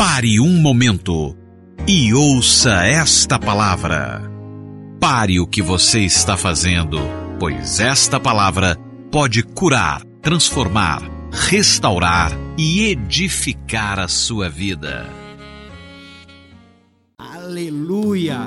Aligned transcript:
Pare 0.00 0.40
um 0.40 0.58
momento 0.62 1.36
e 1.86 2.14
ouça 2.14 2.86
esta 2.86 3.38
palavra. 3.38 4.22
Pare 4.98 5.38
o 5.38 5.46
que 5.46 5.60
você 5.60 6.00
está 6.00 6.38
fazendo, 6.38 6.98
pois 7.38 7.80
esta 7.80 8.18
palavra 8.18 8.78
pode 9.12 9.42
curar, 9.42 10.02
transformar, 10.22 11.02
restaurar 11.30 12.32
e 12.56 12.86
edificar 12.86 13.98
a 13.98 14.08
sua 14.08 14.48
vida. 14.48 15.06
Aleluia! 17.18 18.40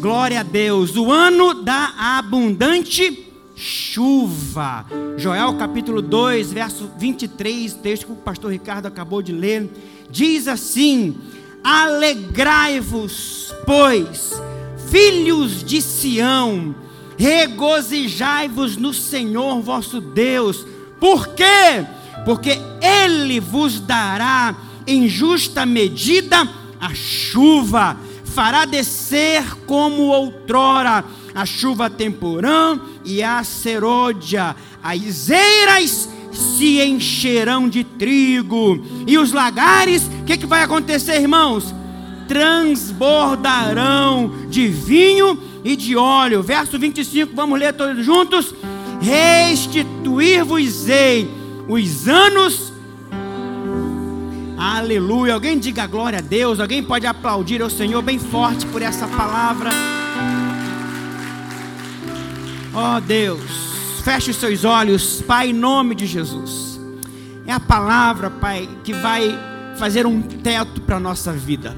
Glória 0.00 0.40
a 0.40 0.42
Deus! 0.42 0.96
O 0.96 1.12
ano 1.12 1.62
da 1.62 2.18
abundante 2.18 3.26
chuva. 3.56 4.84
Joel 5.16 5.54
capítulo 5.56 6.02
2, 6.02 6.52
verso 6.52 6.90
23, 6.98 7.72
texto 7.74 8.06
que 8.06 8.12
o 8.12 8.16
pastor 8.16 8.52
Ricardo 8.52 8.86
acabou 8.86 9.22
de 9.22 9.32
ler, 9.32 9.70
diz 10.10 10.48
assim: 10.48 11.16
Alegrai-vos, 11.62 13.54
pois, 13.64 14.40
filhos 14.90 15.64
de 15.64 15.82
Sião, 15.82 16.74
regozijai-vos 17.16 18.76
no 18.76 18.94
Senhor 18.94 19.60
vosso 19.60 20.00
Deus. 20.00 20.66
Por 21.00 21.28
quê? 21.28 21.86
Porque 22.24 22.58
ele 22.80 23.40
vos 23.40 23.80
dará 23.80 24.56
em 24.86 25.08
justa 25.08 25.66
medida 25.66 26.48
a 26.80 26.94
chuva, 26.94 27.96
fará 28.24 28.64
descer 28.64 29.44
como 29.66 30.08
outrora 30.08 31.04
a 31.34 31.44
chuva 31.44 31.90
temporã 31.90 32.78
e 33.04 33.22
a 33.22 33.42
serôdia, 33.44 34.56
as 34.82 35.28
eiras 35.30 36.08
se 36.36 36.82
encherão 36.82 37.68
de 37.68 37.84
trigo, 37.84 38.82
e 39.06 39.16
os 39.18 39.32
lagares, 39.32 40.06
o 40.06 40.24
que, 40.24 40.36
que 40.36 40.46
vai 40.46 40.62
acontecer, 40.62 41.20
irmãos? 41.20 41.74
Transbordarão 42.28 44.46
de 44.48 44.68
vinho 44.68 45.36
e 45.64 45.74
de 45.76 45.96
óleo. 45.96 46.42
Verso 46.42 46.78
25, 46.78 47.34
vamos 47.34 47.58
ler 47.58 47.72
todos 47.72 48.04
juntos. 48.04 48.54
Restituir-vos-ei 49.00 51.30
os 51.68 52.08
anos. 52.08 52.72
Aleluia. 54.56 55.34
Alguém 55.34 55.58
diga 55.58 55.86
glória 55.86 56.18
a 56.18 56.22
Deus. 56.22 56.60
Alguém 56.60 56.82
pode 56.82 57.06
aplaudir 57.06 57.60
ao 57.62 57.70
Senhor 57.70 58.02
bem 58.02 58.18
forte 58.18 58.66
por 58.66 58.82
essa 58.82 59.06
palavra. 59.06 59.70
Ó 62.74 62.96
oh, 62.96 63.00
Deus. 63.00 63.65
Feche 64.06 64.30
os 64.30 64.36
seus 64.36 64.64
olhos, 64.64 65.20
Pai, 65.22 65.48
em 65.48 65.52
nome 65.52 65.92
de 65.92 66.06
Jesus. 66.06 66.78
É 67.44 67.52
a 67.52 67.58
palavra, 67.58 68.30
Pai, 68.30 68.68
que 68.84 68.92
vai 68.92 69.36
fazer 69.76 70.06
um 70.06 70.22
teto 70.22 70.80
para 70.82 70.98
a 70.98 71.00
nossa 71.00 71.32
vida. 71.32 71.76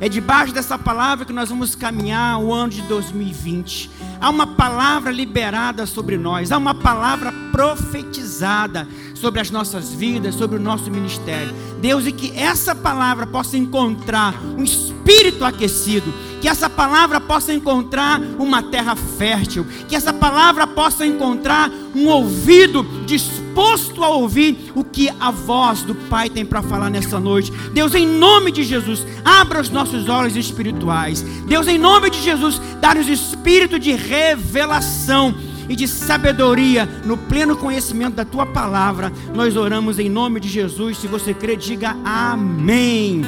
É 0.00 0.08
debaixo 0.08 0.52
dessa 0.52 0.78
palavra 0.78 1.24
que 1.24 1.32
nós 1.32 1.48
vamos 1.48 1.74
caminhar 1.74 2.38
o 2.40 2.52
ano 2.52 2.70
de 2.70 2.82
2020. 2.82 3.90
Há 4.20 4.30
uma 4.30 4.46
palavra 4.46 5.10
liberada 5.10 5.86
sobre 5.86 6.16
nós, 6.16 6.52
há 6.52 6.58
uma 6.58 6.74
palavra 6.74 7.32
profetizada 7.50 8.86
sobre 9.14 9.40
as 9.40 9.50
nossas 9.50 9.92
vidas, 9.92 10.36
sobre 10.36 10.56
o 10.56 10.60
nosso 10.60 10.90
ministério. 10.90 11.52
Deus, 11.80 12.06
e 12.06 12.12
que 12.12 12.32
essa 12.36 12.74
palavra 12.74 13.26
possa 13.26 13.56
encontrar 13.56 14.34
um 14.56 14.62
espírito 14.62 15.44
aquecido, 15.44 16.14
que 16.40 16.48
essa 16.48 16.70
palavra 16.70 17.20
possa 17.20 17.52
encontrar 17.52 18.20
uma 18.38 18.62
terra 18.62 18.94
fértil, 18.94 19.66
que 19.88 19.96
essa 19.96 20.12
palavra 20.12 20.66
possa 20.66 21.04
encontrar 21.04 21.70
um 21.94 22.06
ouvido 22.06 22.84
disposto 23.04 23.47
a 23.60 24.08
ouvir 24.10 24.72
o 24.74 24.84
que 24.84 25.08
a 25.20 25.30
voz 25.30 25.82
do 25.82 25.94
Pai 25.94 26.28
tem 26.28 26.44
para 26.44 26.62
falar 26.62 26.90
nessa 26.90 27.18
noite. 27.18 27.52
Deus, 27.72 27.94
em 27.94 28.06
nome 28.06 28.52
de 28.52 28.62
Jesus, 28.62 29.06
abra 29.24 29.60
os 29.60 29.70
nossos 29.70 30.08
olhos 30.08 30.36
espirituais. 30.36 31.22
Deus, 31.46 31.66
em 31.66 31.78
nome 31.78 32.10
de 32.10 32.20
Jesus, 32.22 32.60
dá-nos 32.80 33.08
espírito 33.08 33.78
de 33.78 33.92
revelação 33.92 35.34
e 35.68 35.76
de 35.76 35.86
sabedoria 35.86 36.86
no 37.04 37.16
pleno 37.16 37.56
conhecimento 37.56 38.14
da 38.14 38.24
tua 38.24 38.46
palavra. 38.46 39.12
Nós 39.34 39.56
oramos 39.56 39.98
em 39.98 40.08
nome 40.08 40.40
de 40.40 40.48
Jesus. 40.48 40.98
Se 40.98 41.06
você 41.06 41.34
crê, 41.34 41.56
diga 41.56 41.96
amém. 42.04 43.22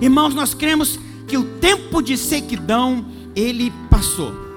Irmãos, 0.00 0.34
nós 0.34 0.54
cremos 0.54 0.98
que 1.26 1.36
o 1.36 1.44
tempo 1.44 2.02
de 2.02 2.16
sequidão 2.16 3.04
ele 3.34 3.72
passou. 3.90 4.47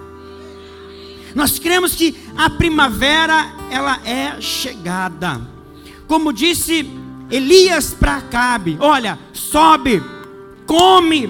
Nós 1.36 1.60
cremos 1.60 1.96
que 1.96 2.16
a 2.38 2.50
primavera 2.50 3.54
ela 3.70 4.00
é 4.06 4.40
chegada. 4.42 5.42
Como 6.08 6.34
disse 6.34 6.90
Elias 7.30 7.94
para 7.94 8.18
Acabe, 8.18 8.78
olha, 8.80 9.18
sobe, 9.34 10.04
come, 10.68 11.28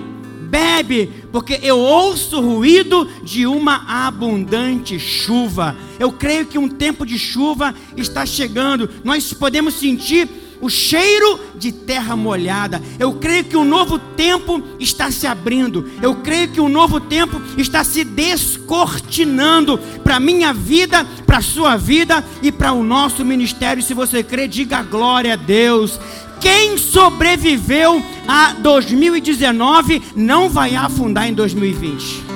bebe, 0.50 1.10
porque 1.32 1.60
eu 1.64 1.80
ouço 1.80 2.38
o 2.40 2.56
ruído 2.56 3.08
de 3.24 3.48
uma 3.48 4.06
abundante 4.06 5.00
chuva. 5.00 5.76
Eu 5.98 6.12
creio 6.12 6.46
que 6.46 6.58
um 6.58 6.68
tempo 6.68 7.06
de 7.06 7.18
chuva 7.18 7.74
está 7.96 8.26
chegando. 8.26 8.90
Nós 9.04 9.32
podemos 9.32 9.76
sentir 9.76 10.28
o 10.62 10.70
cheiro 10.70 11.40
de 11.56 11.72
terra 11.72 12.16
molhada. 12.16 12.82
Eu 13.00 13.14
creio 13.14 13.44
que 13.44 13.58
um 13.58 13.66
novo 13.66 13.98
tempo 13.98 14.64
está 14.80 15.12
se 15.12 15.28
abrindo. 15.28 15.90
Eu 16.02 16.16
creio 16.16 16.50
que 16.50 16.62
um 16.62 16.70
novo 16.70 17.00
tempo 17.00 17.42
está 17.58 17.84
se 17.84 18.04
descortinando 18.04 19.78
para 20.04 20.18
a 20.18 20.20
minha 20.20 20.54
vida, 20.54 21.06
para 21.26 21.40
a 21.40 21.42
sua 21.42 21.76
vida 21.76 22.24
e 22.42 22.52
para 22.52 22.72
o 22.72 22.84
nosso 22.84 23.26
ministério. 23.26 23.84
Se 23.84 23.94
você 23.94 24.24
crê, 24.24 24.48
diga 24.48 24.84
glória 24.84 25.34
a 25.34 25.38
Deus. 25.38 26.00
Quem 26.40 26.78
sobreviveu 26.78 28.04
a 28.28 28.54
2019 28.54 30.02
não 30.16 30.50
vai 30.50 30.76
afundar 30.76 31.28
em 31.28 31.34
2020. 31.34 32.31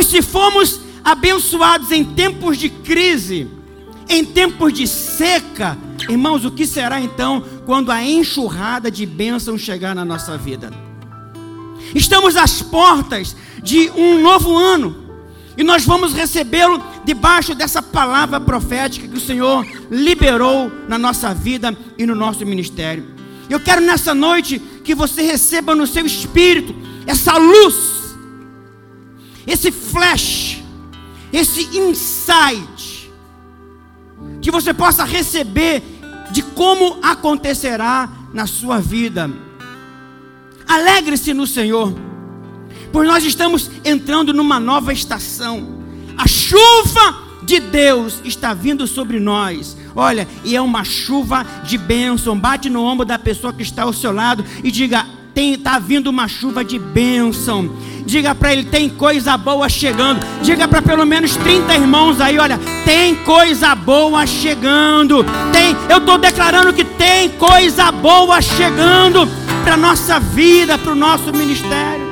Pois 0.00 0.08
se 0.08 0.22
fomos 0.22 0.80
abençoados 1.04 1.92
em 1.92 2.02
tempos 2.02 2.56
de 2.56 2.70
crise, 2.70 3.46
em 4.08 4.24
tempos 4.24 4.72
de 4.72 4.88
seca, 4.88 5.76
irmãos, 6.08 6.42
o 6.42 6.50
que 6.50 6.66
será 6.66 6.98
então 6.98 7.44
quando 7.66 7.92
a 7.92 8.02
enxurrada 8.02 8.90
de 8.90 9.04
bênção 9.04 9.58
chegar 9.58 9.94
na 9.94 10.02
nossa 10.02 10.38
vida? 10.38 10.72
Estamos 11.94 12.34
às 12.34 12.62
portas 12.62 13.36
de 13.62 13.90
um 13.90 14.22
novo 14.22 14.56
ano. 14.56 14.96
E 15.54 15.62
nós 15.62 15.84
vamos 15.84 16.14
recebê-lo 16.14 16.82
debaixo 17.04 17.54
dessa 17.54 17.82
palavra 17.82 18.40
profética 18.40 19.06
que 19.06 19.18
o 19.18 19.20
Senhor 19.20 19.66
liberou 19.90 20.72
na 20.88 20.96
nossa 20.96 21.34
vida 21.34 21.76
e 21.98 22.06
no 22.06 22.14
nosso 22.14 22.46
ministério. 22.46 23.04
Eu 23.50 23.60
quero 23.60 23.82
nessa 23.82 24.14
noite 24.14 24.58
que 24.82 24.94
você 24.94 25.20
receba 25.20 25.74
no 25.74 25.86
seu 25.86 26.06
espírito 26.06 26.74
essa 27.06 27.36
luz 27.36 27.99
esse 29.50 29.72
flash, 29.72 30.62
esse 31.32 31.76
insight, 31.76 33.10
que 34.40 34.50
você 34.50 34.72
possa 34.72 35.04
receber 35.04 35.82
de 36.30 36.40
como 36.40 36.98
acontecerá 37.02 38.08
na 38.32 38.46
sua 38.46 38.78
vida. 38.78 39.28
Alegre-se 40.68 41.34
no 41.34 41.48
Senhor, 41.48 41.92
pois 42.92 43.08
nós 43.08 43.24
estamos 43.24 43.68
entrando 43.84 44.32
numa 44.32 44.60
nova 44.60 44.92
estação. 44.92 45.80
A 46.16 46.28
chuva 46.28 47.30
de 47.42 47.58
Deus 47.58 48.20
está 48.24 48.54
vindo 48.54 48.86
sobre 48.86 49.18
nós. 49.18 49.76
Olha, 49.96 50.28
e 50.44 50.54
é 50.54 50.60
uma 50.60 50.84
chuva 50.84 51.44
de 51.64 51.76
bênção. 51.76 52.38
Bate 52.38 52.70
no 52.70 52.84
ombro 52.84 53.04
da 53.04 53.18
pessoa 53.18 53.52
que 53.52 53.62
está 53.62 53.82
ao 53.82 53.92
seu 53.92 54.12
lado 54.12 54.44
e 54.62 54.70
diga: 54.70 55.04
está 55.34 55.78
vindo 55.78 56.08
uma 56.08 56.26
chuva 56.28 56.64
de 56.64 56.78
bênção. 56.78 57.70
Diga 58.04 58.34
para 58.34 58.52
ele: 58.52 58.64
tem 58.64 58.88
coisa 58.88 59.36
boa 59.36 59.68
chegando. 59.68 60.20
Diga 60.42 60.66
para 60.66 60.82
pelo 60.82 61.04
menos 61.06 61.36
30 61.36 61.74
irmãos 61.74 62.20
aí: 62.20 62.38
olha, 62.38 62.58
tem 62.84 63.14
coisa 63.16 63.74
boa 63.74 64.26
chegando. 64.26 65.24
Tem, 65.52 65.76
eu 65.88 65.98
estou 65.98 66.18
declarando 66.18 66.72
que 66.72 66.84
tem 66.84 67.28
coisa 67.30 67.92
boa 67.92 68.40
chegando 68.40 69.28
para 69.62 69.76
nossa 69.76 70.18
vida, 70.18 70.76
para 70.78 70.92
o 70.92 70.96
nosso 70.96 71.32
ministério. 71.32 72.10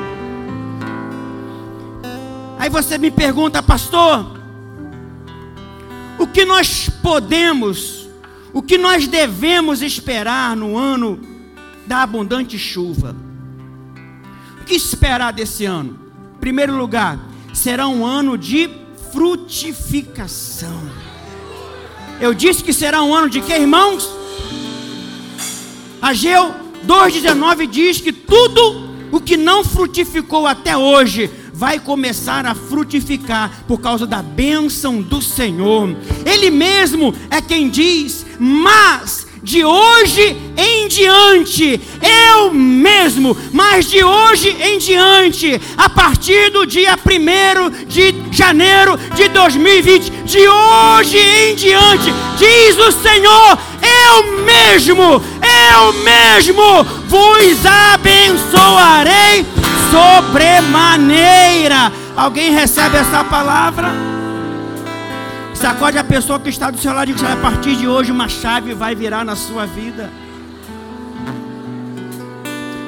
Aí 2.59 2.69
você 2.69 2.99
me 2.99 3.11
pergunta, 3.11 3.63
pastor, 3.63 4.27
o 6.19 6.27
que 6.27 6.45
nós 6.45 6.91
podemos, 7.03 8.09
o 8.53 8.61
que 8.61 8.77
nós 8.77 9.07
devemos 9.07 9.81
esperar 9.81 10.57
no 10.57 10.77
ano 10.77 11.21
da 11.89 12.03
abundante 12.03 12.59
chuva. 12.59 13.17
O 14.61 14.65
que 14.65 14.75
esperar 14.75 15.33
desse 15.33 15.65
ano? 15.65 15.99
Em 16.37 16.39
primeiro 16.39 16.77
lugar, 16.77 17.19
será 17.55 17.89
um 17.89 18.05
ano 18.05 18.37
de 18.37 18.69
frutificação. 19.11 20.83
Eu 22.21 22.35
disse 22.35 22.63
que 22.63 22.75
será 22.75 23.03
um 23.03 23.15
ano 23.15 23.31
de 23.31 23.41
quê, 23.41 23.55
irmãos? 23.55 24.09
Ageu 26.03 26.55
2,19 26.87 27.67
diz 27.67 28.01
que 28.01 28.13
tudo 28.13 28.89
o 29.11 29.21
que 29.21 29.37
não 29.37 29.65
frutificou 29.65 30.47
até 30.47 30.77
hoje 30.77 31.31
vai 31.59 31.81
começar 31.81 32.47
a 32.47 32.55
frutificar 32.55 33.65
por 33.67 33.81
causa 33.81 34.07
da 34.07 34.23
bênção 34.23 35.03
do 35.03 35.21
Senhor. 35.21 35.97
Ele 36.25 36.51
mesmo 36.51 37.13
é 37.31 37.41
quem 37.41 37.69
diz: 37.69 38.25
Mas 38.39 39.18
de 39.43 39.65
hoje 39.65 40.37
em 40.57 40.87
diante, 40.89 41.81
eu 42.35 42.53
mesmo, 42.53 43.37
mas 43.53 43.87
de 43.87 44.03
hoje 44.03 44.57
em 44.61 44.79
diante, 44.79 45.61
a 45.77 45.89
partir 45.89 46.51
do 46.51 46.67
dia 46.67 46.97
1 46.97 47.87
de 47.87 48.15
janeiro 48.31 48.99
de 49.15 49.29
2020, 49.29 50.11
de 50.25 50.49
hoje 50.49 51.19
em 51.19 51.55
diante, 51.55 52.13
diz 52.37 52.77
o 52.79 52.91
Senhor, 52.93 53.59
eu 53.83 54.43
mesmo, 54.45 55.23
eu 55.73 55.93
mesmo 56.03 56.85
vos 57.07 57.67
abençoarei 57.93 59.47
sobremaneira. 59.91 61.93
Alguém 62.17 62.53
recebe 62.53 62.97
essa 62.97 63.23
palavra? 63.25 64.08
Sacode 65.59 65.99
a 65.99 66.05
pessoa 66.05 66.39
que 66.39 66.49
está 66.49 66.71
do 66.71 66.79
seu 66.79 66.93
lado 66.93 67.11
e 67.11 67.15
diz: 67.15 67.25
a 67.25 67.37
partir 67.37 67.75
de 67.75 67.89
hoje 67.89 68.13
uma 68.13 68.29
chave 68.29 68.75
vai 68.75 68.95
virar 68.95 69.25
na 69.25 69.35
sua 69.35 69.67
vida. 69.67 70.09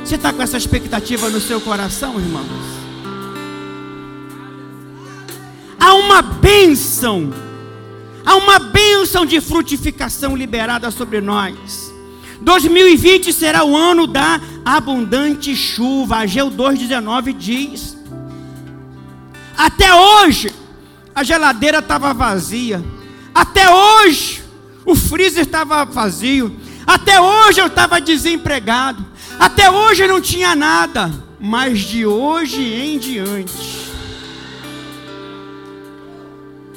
Você 0.04 0.14
está 0.14 0.32
com 0.32 0.40
essa 0.40 0.56
expectativa 0.56 1.28
no 1.30 1.40
seu 1.40 1.60
coração, 1.60 2.14
irmãos? 2.20 2.46
Há 5.80 5.94
uma 5.94 6.22
bênção, 6.22 7.34
há 8.24 8.36
uma 8.36 8.60
bênção 8.60 9.26
de 9.26 9.40
frutificação 9.40 10.36
liberada 10.36 10.92
sobre 10.92 11.20
nós. 11.20 11.92
2020 12.40 13.32
será 13.32 13.64
o 13.64 13.76
ano 13.76 14.06
da 14.06 14.40
abundante 14.64 15.56
chuva. 15.56 16.18
Ageu 16.18 16.48
2,19 16.48 17.36
diz: 17.36 17.98
Até 19.56 19.92
hoje 19.92 20.49
a 21.20 21.22
geladeira 21.22 21.80
estava 21.80 22.14
vazia. 22.14 22.82
Até 23.34 23.68
hoje, 23.70 24.42
o 24.86 24.94
freezer 24.94 25.42
estava 25.42 25.84
vazio. 25.84 26.56
Até 26.86 27.20
hoje 27.20 27.60
eu 27.60 27.66
estava 27.66 28.00
desempregado. 28.00 29.04
Até 29.38 29.70
hoje 29.70 30.02
eu 30.02 30.08
não 30.08 30.20
tinha 30.20 30.56
nada. 30.56 31.12
Mas 31.38 31.80
de 31.80 32.06
hoje 32.06 32.62
em 32.62 32.98
diante. 32.98 33.90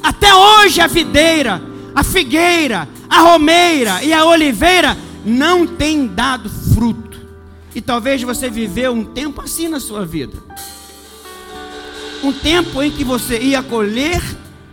Até 0.03 0.35
hoje 0.35 0.81
a 0.81 0.87
videira, 0.87 1.61
a 1.95 2.03
figueira, 2.03 2.89
a 3.09 3.21
romeira 3.21 4.03
e 4.03 4.11
a 4.11 4.25
oliveira 4.25 4.97
não 5.23 5.65
têm 5.65 6.05
dado 6.05 6.49
fruto. 6.49 7.17
E 7.73 7.79
talvez 7.79 8.21
você 8.21 8.49
viveu 8.49 8.91
um 8.91 9.05
tempo 9.05 9.41
assim 9.41 9.69
na 9.69 9.79
sua 9.79 10.05
vida 10.05 10.37
um 12.23 12.31
tempo 12.31 12.81
em 12.81 12.89
que 12.89 13.03
você 13.03 13.37
ia 13.39 13.61
colher, 13.61 14.21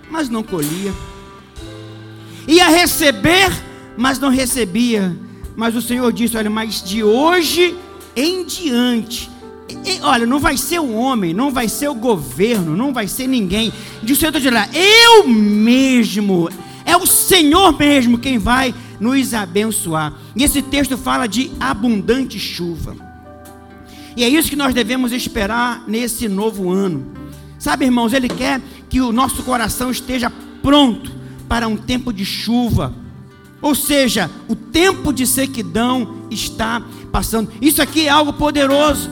mas 0.08 0.28
não 0.28 0.42
colhia, 0.42 0.92
ia 2.46 2.68
receber, 2.68 3.50
mas 3.96 4.18
não 4.18 4.28
recebia. 4.28 5.16
Mas 5.56 5.74
o 5.74 5.82
Senhor 5.82 6.12
disse: 6.12 6.36
Olha, 6.36 6.48
mas 6.48 6.82
de 6.82 7.02
hoje 7.02 7.74
em 8.16 8.44
diante, 8.44 9.30
e, 9.84 10.00
olha, 10.02 10.26
não 10.26 10.38
vai 10.38 10.56
ser 10.56 10.80
o 10.80 10.94
homem, 10.94 11.32
não 11.32 11.50
vai 11.50 11.68
ser 11.68 11.88
o 11.88 11.94
governo, 11.94 12.76
não 12.76 12.92
vai 12.92 13.06
ser 13.06 13.26
ninguém. 13.26 13.72
Diz 14.02 14.16
o 14.16 14.20
Senhor 14.20 14.32
de 14.32 14.50
lá, 14.50 14.68
eu 14.72 15.28
mesmo, 15.28 16.48
é 16.84 16.96
o 16.96 17.06
Senhor 17.06 17.76
mesmo 17.78 18.18
quem 18.18 18.38
vai 18.38 18.74
nos 18.98 19.32
abençoar. 19.32 20.12
E 20.34 20.44
esse 20.44 20.62
texto 20.62 20.96
fala 20.98 21.26
de 21.26 21.50
abundante 21.58 22.38
chuva. 22.38 22.96
E 24.16 24.24
é 24.24 24.28
isso 24.28 24.50
que 24.50 24.56
nós 24.56 24.74
devemos 24.74 25.12
esperar 25.12 25.84
nesse 25.86 26.28
novo 26.28 26.70
ano. 26.70 27.06
Sabe, 27.60 27.84
irmãos, 27.84 28.14
Ele 28.14 28.26
quer 28.26 28.58
que 28.88 29.02
o 29.02 29.12
nosso 29.12 29.42
coração 29.42 29.90
esteja 29.90 30.32
pronto 30.62 31.12
para 31.46 31.68
um 31.68 31.76
tempo 31.76 32.10
de 32.10 32.24
chuva. 32.24 32.94
Ou 33.60 33.74
seja, 33.74 34.30
o 34.48 34.56
tempo 34.56 35.12
de 35.12 35.26
sequidão 35.26 36.24
está 36.30 36.82
passando. 37.12 37.52
Isso 37.60 37.82
aqui 37.82 38.06
é 38.06 38.08
algo 38.08 38.32
poderoso. 38.32 39.10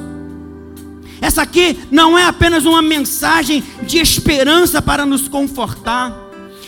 Essa 1.21 1.43
aqui 1.43 1.79
não 1.91 2.17
é 2.17 2.25
apenas 2.25 2.65
uma 2.65 2.81
mensagem 2.81 3.63
de 3.83 3.99
esperança 3.99 4.81
para 4.81 5.05
nos 5.05 5.29
confortar. 5.29 6.17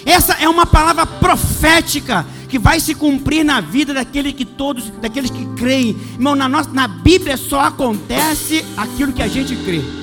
Essa 0.04 0.34
é 0.34 0.46
uma 0.46 0.66
palavra 0.66 1.06
profética 1.06 2.26
que 2.46 2.58
vai 2.58 2.78
se 2.78 2.94
cumprir 2.94 3.42
na 3.42 3.62
vida 3.62 3.94
daquele 3.94 4.34
que 4.34 4.44
todos, 4.44 4.90
daqueles 5.00 5.30
que 5.30 5.46
creem. 5.56 5.96
Irmão, 6.12 6.36
na, 6.36 6.46
nossa, 6.46 6.68
na 6.74 6.86
Bíblia 6.86 7.38
só 7.38 7.60
acontece 7.60 8.66
aquilo 8.76 9.14
que 9.14 9.22
a 9.22 9.28
gente 9.28 9.56
crê. 9.56 9.99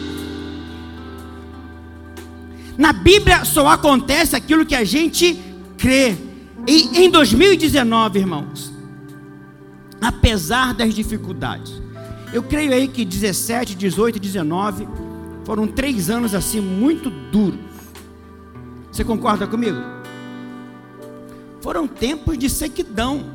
Na 2.78 2.94
Bíblia 2.94 3.44
só 3.44 3.68
acontece 3.68 4.36
aquilo 4.36 4.66
que 4.66 4.76
a 4.76 4.84
gente 4.84 5.42
crê. 5.78 6.16
E 6.68 7.04
em 7.04 7.10
2019, 7.10 8.20
irmãos, 8.20 8.72
apesar 10.00 10.74
das 10.74 10.94
dificuldades, 10.94 11.82
eu 12.34 12.44
creio 12.44 12.74
aí 12.74 12.88
que 12.88 13.04
17, 13.06 13.74
18 13.74 14.18
e 14.18 14.20
19 14.20 14.88
foram 15.46 15.66
três 15.66 16.10
anos 16.10 16.36
assim 16.36 16.60
muito 16.60 17.10
duros. 17.10 17.60
Você 18.92 19.04
concorda 19.04 19.48
comigo? 19.48 19.78
Foram 21.62 21.88
tempos 21.88 22.38
de 22.38 22.50
sequidão, 22.50 23.26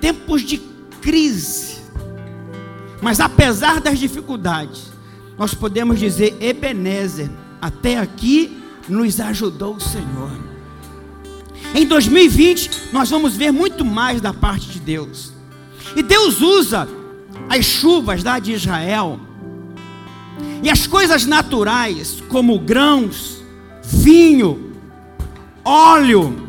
tempos 0.00 0.42
de 0.42 0.58
crise. 1.00 1.78
Mas 3.02 3.20
apesar 3.20 3.80
das 3.80 3.98
dificuldades, 3.98 4.92
nós 5.36 5.54
podemos 5.54 5.98
dizer 5.98 6.36
Ebenezer, 6.40 7.30
até 7.60 7.98
aqui 7.98 8.58
nos 8.88 9.20
ajudou 9.20 9.76
o 9.76 9.80
Senhor. 9.80 10.30
Em 11.74 11.86
2020, 11.86 12.90
nós 12.92 13.10
vamos 13.10 13.36
ver 13.36 13.52
muito 13.52 13.84
mais 13.84 14.20
da 14.20 14.32
parte 14.32 14.68
de 14.68 14.80
Deus. 14.80 15.32
E 15.94 16.02
Deus 16.02 16.40
usa 16.40 16.88
as 17.48 17.64
chuvas 17.64 18.22
lá 18.22 18.38
de 18.38 18.52
Israel 18.52 19.20
e 20.62 20.70
as 20.70 20.86
coisas 20.86 21.24
naturais, 21.26 22.22
como 22.28 22.58
grãos, 22.58 23.42
vinho, 23.82 24.72
óleo, 25.64 26.48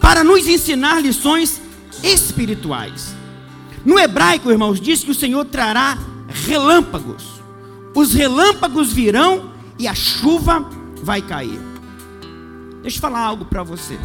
para 0.00 0.24
nos 0.24 0.46
ensinar 0.46 1.00
lições 1.00 1.60
espirituais. 2.02 3.14
No 3.84 3.98
hebraico, 3.98 4.50
irmãos, 4.50 4.80
diz 4.80 5.04
que 5.04 5.10
o 5.10 5.14
Senhor 5.14 5.44
trará 5.44 5.98
relâmpagos. 6.46 7.24
Os 7.94 8.12
relâmpagos 8.12 8.92
virão 8.92 9.50
e 9.78 9.86
a 9.86 9.94
chuva 9.94 10.60
vai 11.02 11.22
cair. 11.22 11.60
Deixa 12.82 12.98
eu 12.98 13.00
falar 13.00 13.20
algo 13.20 13.44
para 13.44 13.62
você. 13.62 13.98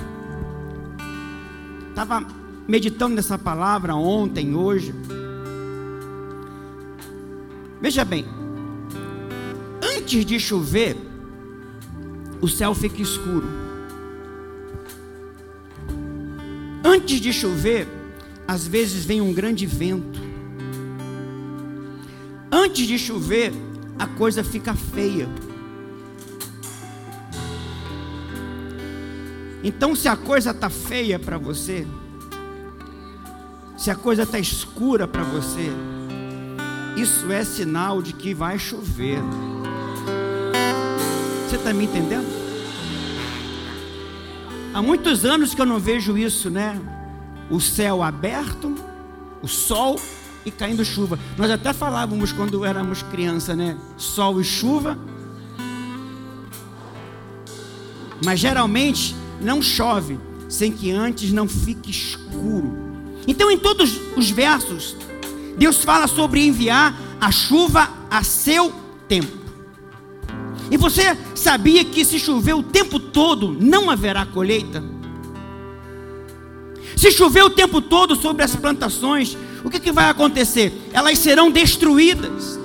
Estava 1.89 2.25
meditando 2.68 3.15
nessa 3.15 3.38
palavra 3.38 3.96
ontem, 3.96 4.56
hoje. 4.56 4.94
Veja 7.82 8.06
bem, 8.06 8.25
antes 9.82 10.25
de 10.25 10.39
chover, 10.39 10.96
o 12.42 12.48
céu 12.48 12.74
fica 12.74 13.01
escuro. 13.01 13.48
Antes 16.84 17.20
de 17.20 17.32
chover, 17.32 17.88
às 18.48 18.68
vezes 18.68 19.06
vem 19.06 19.22
um 19.22 19.34
grande 19.34 19.65
vento. 19.65 20.20
Antes 22.51 22.86
de 22.86 22.98
chover, 23.00 23.53
a 23.98 24.08
coisa 24.08 24.44
fica 24.44 24.74
feia. 24.75 25.27
Então, 29.63 29.96
se 29.96 30.10
a 30.10 30.17
coisa 30.17 30.51
está 30.51 30.70
feia 30.70 31.17
para 31.17 31.38
você, 31.38 31.88
se 33.77 33.89
a 33.89 33.96
coisa 33.96 34.24
está 34.24 34.38
escura 34.38 35.08
para 35.08 35.24
você, 35.24 35.72
isso 36.98 37.32
é 37.32 37.46
sinal 37.46 38.01
de 38.01 38.12
que 38.12 38.34
vai 38.34 38.60
chover. 38.60 39.20
Você 41.48 41.55
está 41.55 41.74
me 41.74 41.86
entendendo? 41.86 42.27
Há 44.74 44.82
muitos 44.82 45.24
anos 45.24 45.55
que 45.55 45.62
eu 45.62 45.65
não 45.65 45.79
vejo 45.79 46.17
isso, 46.17 46.50
né? 46.50 46.79
O 47.50 47.62
céu 47.62 48.03
aberto, 48.03 48.75
o 49.41 49.48
sol 49.48 50.00
e 50.46 50.51
caindo 50.51 50.84
chuva. 50.84 51.17
Nós 51.38 51.50
até 51.50 51.72
falávamos 51.72 52.34
quando 52.34 52.65
éramos 52.65 53.01
criança, 53.03 53.55
né? 53.55 53.77
Sol 53.96 54.41
e 54.41 54.43
chuva. 54.43 54.98
Mas 58.24 58.39
geralmente 58.39 59.15
não 59.44 59.62
chove 59.62 60.20
sem 60.50 60.72
que 60.72 60.92
antes 60.92 61.32
não 61.32 61.48
fique 61.48 61.90
escuro. 61.90 62.78
Então, 63.28 63.50
em 63.50 63.58
todos 63.58 64.00
os 64.16 64.30
versos, 64.30 64.96
Deus 65.58 65.78
fala 65.78 66.08
sobre 66.08 66.46
enviar 66.46 66.96
a 67.20 67.32
chuva 67.32 67.90
a 68.10 68.24
seu 68.24 68.74
tempo. 69.08 69.44
E 70.70 70.78
você 70.78 71.18
sabia 71.36 71.84
que 71.86 72.04
se 72.04 72.20
chover 72.20 72.54
o 72.54 72.64
tempo 72.64 73.00
todo, 73.00 73.56
não 73.60 73.90
haverá 73.90 74.26
colheita? 74.26 74.84
Se 76.96 77.12
chover 77.12 77.44
o 77.44 77.50
tempo 77.50 77.82
todo 77.82 78.16
sobre 78.16 78.44
as 78.44 78.56
plantações, 78.56 79.38
o 79.64 79.70
que, 79.70 79.80
que 79.80 79.92
vai 79.92 80.10
acontecer? 80.10 80.74
Elas 80.92 81.20
serão 81.20 81.52
destruídas. 81.52 82.60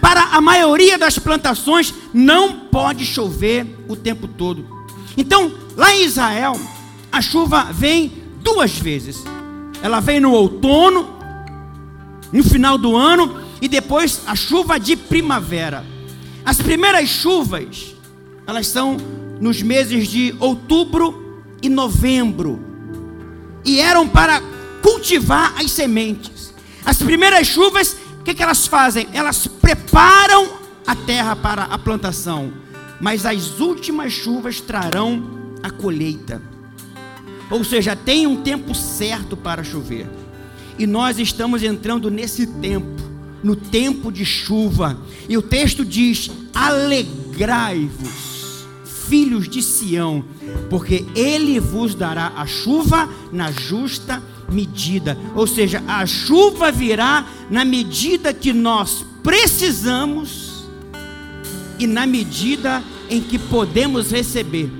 para 0.00 0.22
a 0.22 0.40
maioria 0.40 0.96
das 0.96 1.18
plantações 1.18 1.92
não 2.14 2.52
pode 2.52 3.04
chover 3.04 3.66
o 3.88 3.96
tempo 3.96 4.28
todo. 4.28 4.77
Então, 5.18 5.52
lá 5.76 5.92
em 5.96 6.04
Israel, 6.04 6.52
a 7.10 7.20
chuva 7.20 7.64
vem 7.72 8.12
duas 8.40 8.78
vezes. 8.78 9.24
Ela 9.82 9.98
vem 9.98 10.20
no 10.20 10.30
outono, 10.30 11.08
no 12.32 12.44
final 12.44 12.78
do 12.78 12.96
ano, 12.96 13.42
e 13.60 13.66
depois 13.66 14.22
a 14.28 14.36
chuva 14.36 14.78
de 14.78 14.94
primavera. 14.94 15.84
As 16.44 16.62
primeiras 16.62 17.08
chuvas, 17.08 17.96
elas 18.46 18.68
são 18.68 18.96
nos 19.40 19.60
meses 19.60 20.06
de 20.06 20.36
outubro 20.38 21.42
e 21.60 21.68
novembro. 21.68 22.64
E 23.64 23.80
eram 23.80 24.08
para 24.08 24.40
cultivar 24.80 25.52
as 25.58 25.72
sementes. 25.72 26.54
As 26.84 27.02
primeiras 27.02 27.48
chuvas, 27.48 27.96
o 28.20 28.22
que, 28.22 28.34
que 28.34 28.42
elas 28.42 28.68
fazem? 28.68 29.08
Elas 29.12 29.48
preparam 29.48 30.48
a 30.86 30.94
terra 30.94 31.34
para 31.34 31.64
a 31.64 31.76
plantação. 31.76 32.52
Mas 33.00 33.24
as 33.24 33.60
últimas 33.60 34.12
chuvas 34.12 34.60
trarão 34.60 35.22
a 35.62 35.70
colheita. 35.70 36.42
Ou 37.50 37.64
seja, 37.64 37.96
tem 37.96 38.26
um 38.26 38.42
tempo 38.42 38.74
certo 38.74 39.36
para 39.36 39.64
chover. 39.64 40.06
E 40.78 40.86
nós 40.86 41.18
estamos 41.18 41.62
entrando 41.62 42.10
nesse 42.10 42.46
tempo, 42.46 43.02
no 43.42 43.56
tempo 43.56 44.12
de 44.12 44.24
chuva. 44.24 44.98
E 45.28 45.36
o 45.36 45.42
texto 45.42 45.84
diz: 45.84 46.30
Alegrai-vos, 46.54 48.08
filhos 49.08 49.48
de 49.48 49.62
Sião, 49.62 50.24
porque 50.68 51.06
ele 51.14 51.58
vos 51.58 51.94
dará 51.94 52.32
a 52.36 52.46
chuva 52.46 53.08
na 53.32 53.50
justa 53.50 54.22
medida. 54.50 55.18
Ou 55.34 55.46
seja, 55.46 55.82
a 55.86 56.04
chuva 56.06 56.70
virá 56.70 57.26
na 57.50 57.64
medida 57.64 58.32
que 58.32 58.52
nós 58.52 59.04
precisamos 59.22 60.47
e 61.78 61.86
na 61.86 62.06
medida 62.06 62.82
em 63.08 63.20
que 63.20 63.38
podemos 63.38 64.10
receber. 64.10 64.70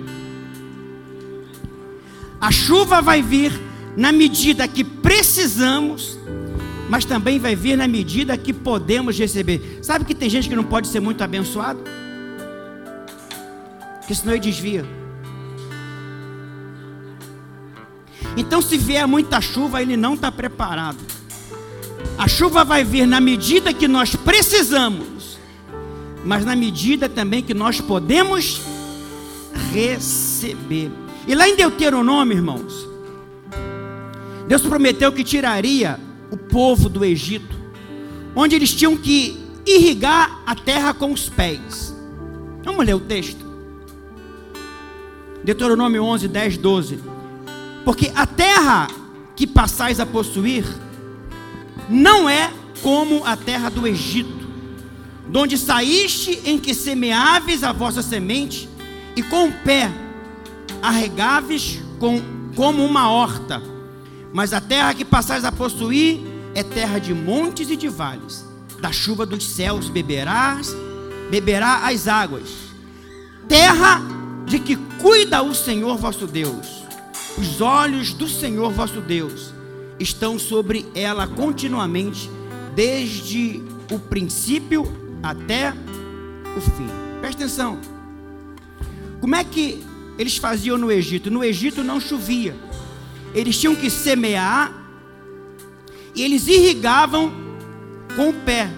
A 2.40 2.50
chuva 2.50 3.00
vai 3.00 3.22
vir 3.22 3.52
na 3.96 4.12
medida 4.12 4.68
que 4.68 4.84
precisamos, 4.84 6.18
mas 6.88 7.04
também 7.04 7.38
vai 7.38 7.56
vir 7.56 7.76
na 7.76 7.88
medida 7.88 8.36
que 8.36 8.52
podemos 8.52 9.18
receber. 9.18 9.80
Sabe 9.82 10.04
que 10.04 10.14
tem 10.14 10.30
gente 10.30 10.48
que 10.48 10.56
não 10.56 10.64
pode 10.64 10.88
ser 10.88 11.00
muito 11.00 11.22
abençoado? 11.22 11.80
Porque 13.98 14.14
senão 14.14 14.32
ele 14.32 14.40
desvia. 14.40 14.86
Então, 18.36 18.62
se 18.62 18.78
vier 18.78 19.06
muita 19.06 19.40
chuva, 19.40 19.82
ele 19.82 19.96
não 19.96 20.14
está 20.14 20.30
preparado. 20.30 20.98
A 22.16 22.28
chuva 22.28 22.64
vai 22.64 22.84
vir 22.84 23.04
na 23.06 23.20
medida 23.20 23.72
que 23.72 23.88
nós 23.88 24.14
precisamos, 24.14 25.17
mas 26.28 26.44
na 26.44 26.54
medida 26.54 27.08
também 27.08 27.42
que 27.42 27.54
nós 27.54 27.80
podemos 27.80 28.60
receber. 29.72 30.90
E 31.26 31.34
lá 31.34 31.48
em 31.48 31.56
Deuteronômio, 31.56 32.36
irmãos, 32.36 32.86
Deus 34.46 34.60
prometeu 34.60 35.10
que 35.10 35.24
tiraria 35.24 35.98
o 36.30 36.36
povo 36.36 36.90
do 36.90 37.02
Egito, 37.02 37.56
onde 38.36 38.54
eles 38.54 38.74
tinham 38.74 38.94
que 38.94 39.40
irrigar 39.64 40.42
a 40.44 40.54
terra 40.54 40.92
com 40.92 41.14
os 41.14 41.30
pés. 41.30 41.96
Vamos 42.62 42.84
ler 42.84 42.94
o 42.94 43.00
texto. 43.00 43.46
Deuteronômio 45.42 46.04
11, 46.04 46.28
10, 46.28 46.58
12. 46.58 46.98
Porque 47.86 48.12
a 48.14 48.26
terra 48.26 48.86
que 49.34 49.46
passais 49.46 49.98
a 49.98 50.04
possuir 50.04 50.66
não 51.88 52.28
é 52.28 52.52
como 52.82 53.24
a 53.24 53.34
terra 53.34 53.70
do 53.70 53.86
Egito, 53.86 54.37
donde 55.28 55.58
saíste 55.58 56.40
em 56.44 56.58
que 56.58 56.74
semeáveis 56.74 57.62
a 57.62 57.72
vossa 57.72 58.02
semente, 58.02 58.68
e 59.14 59.22
com 59.22 59.48
o 59.48 59.52
pé 59.52 59.90
arregáveis 60.80 61.80
com, 61.98 62.22
como 62.54 62.84
uma 62.84 63.10
horta, 63.10 63.62
mas 64.32 64.52
a 64.52 64.60
terra 64.60 64.94
que 64.94 65.04
passais 65.04 65.44
a 65.44 65.52
possuir 65.52 66.20
é 66.54 66.62
terra 66.62 66.98
de 66.98 67.12
montes 67.12 67.70
e 67.70 67.76
de 67.76 67.88
vales. 67.88 68.44
Da 68.80 68.92
chuva 68.92 69.26
dos 69.26 69.44
céus 69.44 69.88
beberás, 69.88 70.74
beberá 71.30 71.86
as 71.88 72.06
águas. 72.06 72.48
Terra 73.48 74.00
de 74.46 74.58
que 74.60 74.76
cuida 75.00 75.42
o 75.42 75.54
Senhor 75.54 75.96
vosso 75.96 76.26
Deus. 76.26 76.84
Os 77.36 77.60
olhos 77.60 78.12
do 78.12 78.28
Senhor 78.28 78.70
vosso 78.70 79.00
Deus 79.00 79.52
estão 79.98 80.38
sobre 80.38 80.86
ela 80.94 81.26
continuamente, 81.26 82.30
desde 82.74 83.62
o 83.90 83.98
princípio 83.98 85.07
até 85.22 85.72
o 86.56 86.60
fim. 86.60 86.88
Presta 87.20 87.44
atenção. 87.44 87.78
Como 89.20 89.34
é 89.34 89.44
que 89.44 89.84
eles 90.18 90.36
faziam 90.36 90.78
no 90.78 90.90
Egito? 90.90 91.30
No 91.30 91.44
Egito 91.44 91.82
não 91.82 92.00
chovia. 92.00 92.56
Eles 93.34 93.58
tinham 93.58 93.74
que 93.74 93.90
semear 93.90 94.72
e 96.14 96.22
eles 96.22 96.46
irrigavam 96.48 97.32
com 98.16 98.30
o 98.30 98.34
pé. 98.34 98.70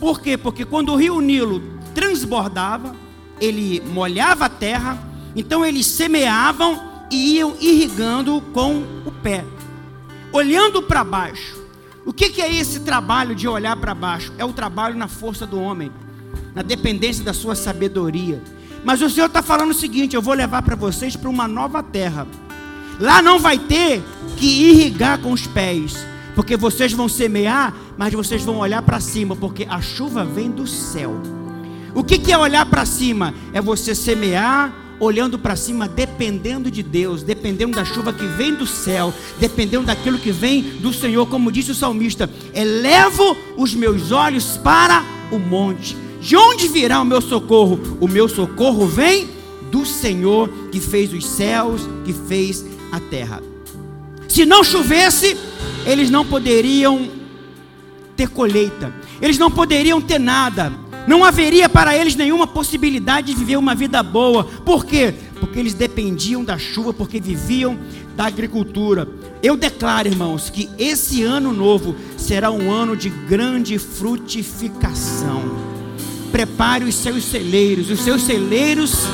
Por 0.00 0.20
quê? 0.20 0.36
Porque 0.36 0.64
quando 0.64 0.92
o 0.92 0.96
rio 0.96 1.20
Nilo 1.20 1.62
transbordava, 1.94 2.94
ele 3.40 3.80
molhava 3.80 4.46
a 4.46 4.48
terra, 4.48 5.02
então 5.34 5.64
eles 5.64 5.86
semeavam 5.86 7.06
e 7.10 7.36
iam 7.36 7.56
irrigando 7.60 8.40
com 8.52 8.82
o 9.06 9.12
pé, 9.22 9.44
olhando 10.32 10.82
para 10.82 11.04
baixo. 11.04 11.61
O 12.04 12.12
que, 12.12 12.30
que 12.30 12.42
é 12.42 12.52
esse 12.52 12.80
trabalho 12.80 13.34
de 13.34 13.46
olhar 13.46 13.76
para 13.76 13.94
baixo? 13.94 14.32
É 14.36 14.44
o 14.44 14.52
trabalho 14.52 14.96
na 14.96 15.06
força 15.06 15.46
do 15.46 15.60
homem, 15.60 15.92
na 16.54 16.62
dependência 16.62 17.24
da 17.24 17.32
sua 17.32 17.54
sabedoria. 17.54 18.42
Mas 18.84 19.00
o 19.00 19.08
Senhor 19.08 19.26
está 19.26 19.42
falando 19.42 19.70
o 19.70 19.74
seguinte: 19.74 20.16
eu 20.16 20.22
vou 20.22 20.34
levar 20.34 20.62
para 20.62 20.74
vocês 20.74 21.14
para 21.14 21.30
uma 21.30 21.46
nova 21.46 21.82
terra. 21.82 22.26
Lá 22.98 23.22
não 23.22 23.38
vai 23.38 23.58
ter 23.58 24.02
que 24.36 24.70
irrigar 24.70 25.18
com 25.18 25.32
os 25.32 25.46
pés, 25.46 26.04
porque 26.34 26.56
vocês 26.56 26.92
vão 26.92 27.08
semear, 27.08 27.74
mas 27.96 28.12
vocês 28.12 28.42
vão 28.42 28.58
olhar 28.58 28.82
para 28.82 29.00
cima, 29.00 29.36
porque 29.36 29.66
a 29.68 29.80
chuva 29.80 30.24
vem 30.24 30.50
do 30.50 30.66
céu. 30.66 31.14
O 31.94 32.02
que, 32.02 32.18
que 32.18 32.32
é 32.32 32.38
olhar 32.38 32.66
para 32.66 32.84
cima? 32.84 33.34
É 33.52 33.60
você 33.60 33.94
semear 33.94 34.72
olhando 35.02 35.36
para 35.36 35.56
cima, 35.56 35.88
dependendo 35.88 36.70
de 36.70 36.80
Deus, 36.80 37.24
dependendo 37.24 37.74
da 37.74 37.84
chuva 37.84 38.12
que 38.12 38.24
vem 38.24 38.54
do 38.54 38.66
céu, 38.66 39.12
dependendo 39.40 39.86
daquilo 39.86 40.16
que 40.16 40.30
vem 40.30 40.62
do 40.62 40.92
Senhor, 40.92 41.26
como 41.26 41.50
disse 41.50 41.72
o 41.72 41.74
salmista: 41.74 42.30
elevo 42.54 43.36
os 43.56 43.74
meus 43.74 44.12
olhos 44.12 44.56
para 44.56 45.04
o 45.32 45.40
monte. 45.40 45.96
De 46.20 46.36
onde 46.36 46.68
virá 46.68 47.00
o 47.00 47.04
meu 47.04 47.20
socorro? 47.20 47.98
O 48.00 48.06
meu 48.06 48.28
socorro 48.28 48.86
vem 48.86 49.28
do 49.72 49.84
Senhor 49.84 50.48
que 50.70 50.78
fez 50.78 51.12
os 51.12 51.26
céus, 51.26 51.82
que 52.04 52.12
fez 52.12 52.64
a 52.92 53.00
terra. 53.00 53.42
Se 54.28 54.46
não 54.46 54.62
chovesse, 54.62 55.36
eles 55.84 56.10
não 56.10 56.24
poderiam 56.24 57.10
ter 58.16 58.28
colheita, 58.28 58.94
eles 59.20 59.36
não 59.36 59.50
poderiam 59.50 60.00
ter 60.00 60.20
nada, 60.20 60.72
não 61.06 61.24
haveria 61.24 61.68
para 61.68 61.96
eles 61.96 62.14
nenhuma 62.14 62.46
possibilidade 62.46 63.28
de 63.28 63.38
viver 63.38 63.56
uma 63.56 63.74
vida 63.74 64.02
boa. 64.02 64.44
Por 64.44 64.84
quê? 64.84 65.14
Porque 65.40 65.58
eles 65.58 65.74
dependiam 65.74 66.44
da 66.44 66.58
chuva, 66.58 66.92
porque 66.92 67.20
viviam 67.20 67.78
da 68.16 68.26
agricultura. 68.26 69.08
Eu 69.42 69.56
declaro, 69.56 70.08
irmãos, 70.08 70.50
que 70.50 70.68
esse 70.78 71.22
ano 71.22 71.52
novo 71.52 71.96
será 72.16 72.50
um 72.50 72.70
ano 72.70 72.96
de 72.96 73.08
grande 73.08 73.78
frutificação 73.78 75.72
prepare 76.32 76.84
os 76.84 76.94
seus 76.94 77.24
celeiros, 77.24 77.90
os 77.90 78.00
seus 78.00 78.22
celeiros 78.22 79.06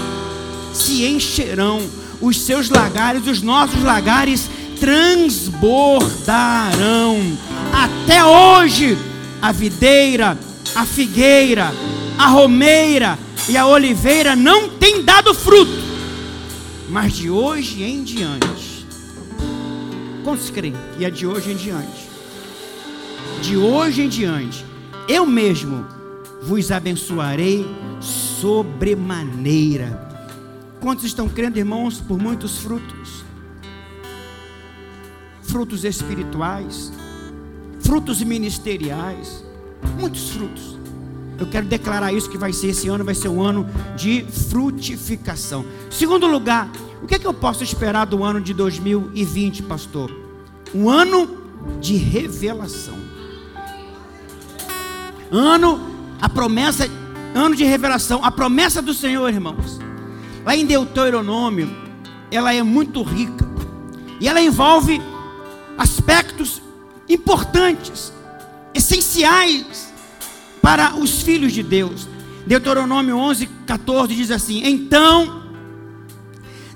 se 0.73 1.05
encherão, 1.05 1.83
os 2.21 2.41
seus 2.41 2.71
lagares, 2.71 3.27
os 3.27 3.43
nossos 3.43 3.83
lagares 3.83 4.49
transbordarão. 4.79 7.37
Até 7.73 8.25
hoje, 8.25 8.97
a 9.43 9.51
videira, 9.51 10.39
a 10.75 10.85
figueira, 10.85 11.73
a 12.19 12.29
romeira 12.29 13.19
e 13.49 13.57
a 13.57 13.67
oliveira 13.67 14.37
não 14.37 14.69
têm 14.69 15.03
dado 15.03 15.35
fruto, 15.35 15.73
mas 16.89 17.15
de 17.15 17.31
hoje 17.31 17.83
em 17.83 18.03
diante, 18.03 18.87
quantos 20.25 20.51
creem 20.51 20.75
que 20.97 21.05
é 21.05 21.11
de 21.11 21.27
hoje 21.27 21.53
em 21.53 21.57
diante? 21.57 22.09
De 23.43 23.57
hoje 23.57 24.03
em 24.03 24.09
diante, 24.09 24.65
eu 25.09 25.25
mesmo 25.25 25.87
vos 26.43 26.71
abençoarei 26.71 27.67
sobremaneira. 28.01 30.07
Quantos 30.81 31.05
estão 31.05 31.29
crendo, 31.29 31.59
irmãos, 31.59 32.01
por 32.01 32.19
muitos 32.19 32.59
frutos? 32.59 33.25
Frutos 35.43 35.85
espirituais, 35.85 36.93
frutos 37.81 38.23
ministeriais, 38.23 39.45
muitos 39.99 40.31
frutos. 40.31 40.79
Eu 41.39 41.47
quero 41.47 41.67
declarar 41.67 42.13
isso 42.13 42.29
que 42.29 42.37
vai 42.37 42.53
ser 42.53 42.69
esse 42.69 42.89
ano, 42.89 43.05
vai 43.05 43.15
ser 43.15 43.29
um 43.29 43.41
ano 43.41 43.67
de 43.97 44.25
frutificação. 44.25 45.65
Segundo 45.89 46.27
lugar, 46.27 46.69
o 47.03 47.07
que 47.07 47.15
é 47.15 47.19
que 47.19 47.27
eu 47.27 47.35
posso 47.35 47.63
esperar 47.63 48.07
do 48.07 48.25
ano 48.25 48.41
de 48.41 48.53
2020, 48.53 49.63
pastor? 49.63 50.11
Um 50.75 50.91
ano 50.91 51.39
de 51.81 51.97
revelação. 51.97 52.99
Ano 55.31 55.97
A 56.21 56.29
promessa, 56.29 56.89
ano 57.33 57.55
de 57.55 57.63
revelação, 57.63 58.25
a 58.25 58.31
promessa 58.31 58.83
do 58.83 58.93
Senhor, 58.93 59.29
irmãos. 59.29 59.79
Lá 60.45 60.57
em 60.57 60.67
Deuteronômio, 60.67 61.71
ela 62.29 62.53
é 62.53 62.61
muito 62.63 63.03
rica. 63.05 63.47
E 64.21 64.27
ela 64.27 64.41
envolve 64.41 65.01
aspectos 65.77 66.61
importantes, 67.09 68.13
essenciais 68.79 69.93
para 70.63 70.95
os 70.97 71.23
filhos 71.23 71.53
de 71.53 71.63
Deus. 71.63 72.09
Deuteronômio 72.47 73.17
11, 73.17 73.47
14 73.67 74.15
diz 74.15 74.31
assim: 74.31 74.63
Então 74.65 75.43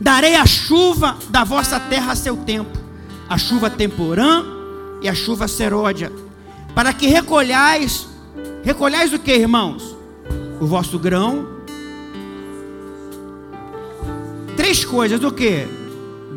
darei 0.00 0.34
a 0.34 0.44
chuva 0.44 1.16
da 1.30 1.44
vossa 1.44 1.78
terra 1.78 2.12
a 2.12 2.16
seu 2.16 2.36
tempo, 2.36 2.76
a 3.28 3.38
chuva 3.38 3.70
temporã 3.70 4.44
e 5.00 5.08
a 5.08 5.14
chuva 5.14 5.48
seródia, 5.48 6.12
para 6.74 6.92
que 6.92 7.06
recolhais, 7.06 8.06
recolhais 8.62 9.12
o 9.12 9.18
que, 9.18 9.32
irmãos? 9.32 9.96
O 10.60 10.66
vosso 10.66 10.98
grão. 10.98 11.62
Três 14.56 14.84
coisas, 14.84 15.22
o 15.24 15.32
que? 15.32 15.66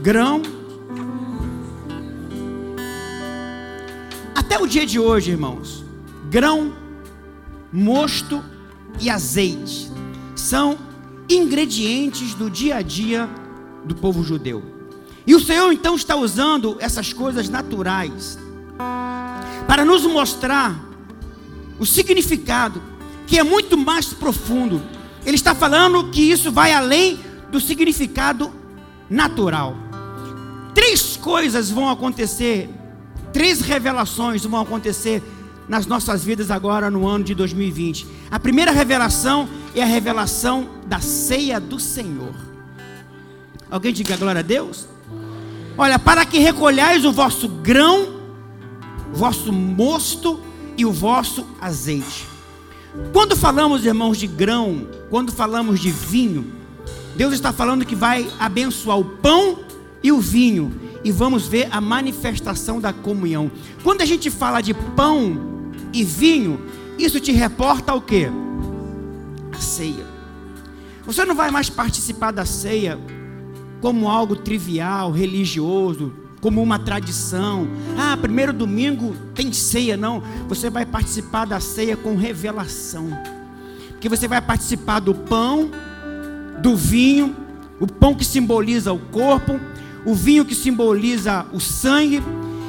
Grão. 0.01 0.41
Até 4.35 4.59
o 4.59 4.67
dia 4.67 4.85
de 4.85 4.99
hoje, 4.99 5.31
irmãos, 5.31 5.83
grão, 6.29 6.73
mosto 7.71 8.43
e 8.99 9.09
azeite 9.09 9.89
são 10.35 10.77
ingredientes 11.29 12.35
do 12.35 12.49
dia 12.49 12.75
a 12.75 12.81
dia 12.81 13.29
do 13.85 13.95
povo 13.95 14.23
judeu. 14.23 14.63
E 15.25 15.33
o 15.33 15.39
Senhor 15.39 15.71
então 15.71 15.95
está 15.95 16.15
usando 16.15 16.77
essas 16.79 17.11
coisas 17.11 17.49
naturais 17.49 18.37
para 19.67 19.83
nos 19.83 20.03
mostrar 20.03 20.75
o 21.79 21.85
significado 21.85 22.81
que 23.25 23.39
é 23.39 23.43
muito 23.43 23.77
mais 23.77 24.13
profundo. 24.13 24.81
Ele 25.25 25.35
está 25.35 25.55
falando 25.55 26.11
que 26.11 26.21
isso 26.21 26.51
vai 26.51 26.71
além 26.73 27.19
do 27.51 27.59
significado 27.59 28.51
natural. 29.09 29.75
Três 30.73 31.17
coisas 31.17 31.71
vão 31.71 31.89
acontecer, 31.89 32.69
três 33.35 33.59
revelações 33.59 34.45
vão 34.45 34.61
acontecer 34.61 35.21
nas 35.67 35.85
nossas 35.85 36.23
vidas 36.23 36.49
agora 36.49 36.89
no 36.89 37.05
ano 37.05 37.25
de 37.25 37.35
2020. 37.35 38.07
A 38.31 38.39
primeira 38.39 38.71
revelação 38.71 39.49
é 39.75 39.83
a 39.83 39.85
revelação 39.85 40.69
da 40.87 41.01
ceia 41.01 41.59
do 41.59 41.77
Senhor. 41.77 42.33
Alguém 43.69 43.91
diga 43.91 44.15
glória 44.15 44.39
a 44.39 44.41
Deus? 44.41 44.87
Olha, 45.77 45.99
para 45.99 46.25
que 46.25 46.39
recolhais 46.39 47.03
o 47.03 47.11
vosso 47.11 47.49
grão, 47.49 48.21
vosso 49.11 49.51
mosto 49.51 50.39
e 50.77 50.85
o 50.85 50.93
vosso 50.93 51.45
azeite. 51.59 52.25
Quando 53.11 53.35
falamos, 53.35 53.83
irmãos, 53.83 54.17
de 54.17 54.27
grão, 54.27 54.87
quando 55.09 55.33
falamos 55.33 55.81
de 55.81 55.91
vinho, 55.91 56.53
Deus 57.17 57.33
está 57.33 57.51
falando 57.51 57.85
que 57.85 57.95
vai 57.95 58.31
abençoar 58.39 58.97
o 58.97 59.03
pão 59.03 59.59
e 60.01 60.09
o 60.09 60.21
vinho, 60.21 60.84
e 61.05 61.11
vamos 61.11 61.47
ver 61.47 61.67
a 61.71 61.79
manifestação 61.79 62.81
da 62.81 62.91
comunhão. 62.91 63.51
Quando 63.83 64.01
a 64.01 64.05
gente 64.05 64.31
fala 64.31 64.59
de 64.59 64.73
pão 64.73 65.71
e 65.93 66.03
vinho, 66.03 66.59
isso 66.97 67.19
te 67.19 67.31
reporta 67.31 67.91
ao 67.91 68.01
que? 68.01 68.27
A 69.53 69.57
ceia. 69.59 70.03
Você 71.05 71.23
não 71.23 71.35
vai 71.35 71.51
mais 71.51 71.69
participar 71.69 72.31
da 72.31 72.43
ceia 72.43 72.97
como 73.81 74.09
algo 74.09 74.35
trivial, 74.35 75.11
religioso, 75.11 76.11
como 76.41 76.59
uma 76.59 76.79
tradição. 76.79 77.67
Ah, 77.95 78.17
primeiro 78.17 78.51
domingo 78.51 79.15
tem 79.35 79.53
ceia, 79.53 79.95
não. 79.95 80.23
Você 80.47 80.71
vai 80.71 80.87
participar 80.87 81.45
da 81.45 81.59
ceia 81.59 81.95
com 81.95 82.15
revelação. 82.15 83.09
Porque 83.89 84.09
você 84.09 84.27
vai 84.27 84.41
participar 84.41 85.01
do 85.01 85.13
pão, 85.13 85.69
do 86.63 86.75
vinho, 86.75 87.35
o 87.79 87.85
pão 87.85 88.15
que 88.15 88.25
simboliza 88.25 88.91
o 88.91 88.97
corpo, 88.97 89.59
o 90.05 90.13
vinho 90.13 90.45
que 90.45 90.53
simboliza 90.53 91.45
o 91.51 91.59
sangue 91.59 92.21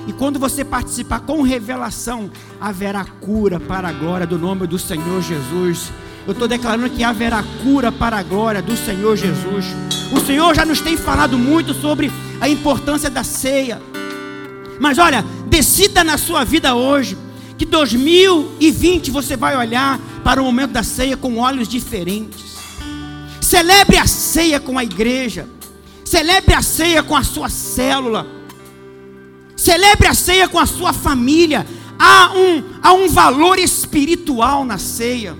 e 0.07 0.12
quando 0.12 0.38
você 0.38 0.64
participar 0.64 1.20
com 1.20 1.42
revelação, 1.42 2.31
haverá 2.61 3.05
cura 3.05 3.59
para 3.59 3.88
a 3.88 3.92
glória 3.92 4.27
do 4.27 4.38
nome 4.38 4.66
do 4.66 4.79
Senhor 4.79 5.20
Jesus. 5.20 5.90
Eu 6.27 6.33
estou 6.33 6.46
declarando 6.46 6.88
que 6.90 7.03
haverá 7.03 7.42
cura 7.62 7.90
para 7.90 8.18
a 8.18 8.22
glória 8.22 8.62
do 8.62 8.77
Senhor 8.77 9.16
Jesus. 9.16 9.66
O 10.12 10.20
Senhor 10.20 10.55
já 10.55 10.64
nos 10.64 10.81
tem 10.81 10.96
falado 10.96 11.37
muito 11.37 11.75
sobre 11.75 12.11
a 12.40 12.49
importância 12.49 13.11
da 13.11 13.25
ceia. 13.25 13.83
Mas 14.81 14.99
olha, 14.99 15.25
decida 15.49 16.05
na 16.05 16.16
sua 16.16 16.44
vida 16.44 16.75
hoje 16.75 17.16
que 17.59 17.64
2020 17.64 19.11
você 19.11 19.37
vai 19.37 19.57
olhar 19.57 19.99
para 20.22 20.40
o 20.40 20.44
momento 20.44 20.72
da 20.72 20.83
ceia 20.83 21.16
com 21.16 21.38
olhos 21.38 21.66
diferentes. 21.66 22.57
Celebre 23.40 23.96
a 23.96 24.07
ceia 24.07 24.61
com 24.61 24.79
a 24.79 24.85
igreja. 24.85 25.49
Celebre 26.07 26.55
a 26.55 26.62
ceia 26.62 27.03
com 27.03 27.16
a 27.16 27.25
sua 27.25 27.49
célula. 27.49 28.25
Celebre 29.57 30.07
a 30.07 30.14
ceia 30.14 30.49
com 30.49 30.57
a 30.57 30.64
sua 30.64 30.92
família. 30.92 31.66
Há 31.99 32.33
um, 32.33 32.62
há 32.81 32.92
um 32.92 33.09
valor 33.09 33.59
espiritual 33.59 34.64
na 34.64 34.79
ceia. 34.79 35.37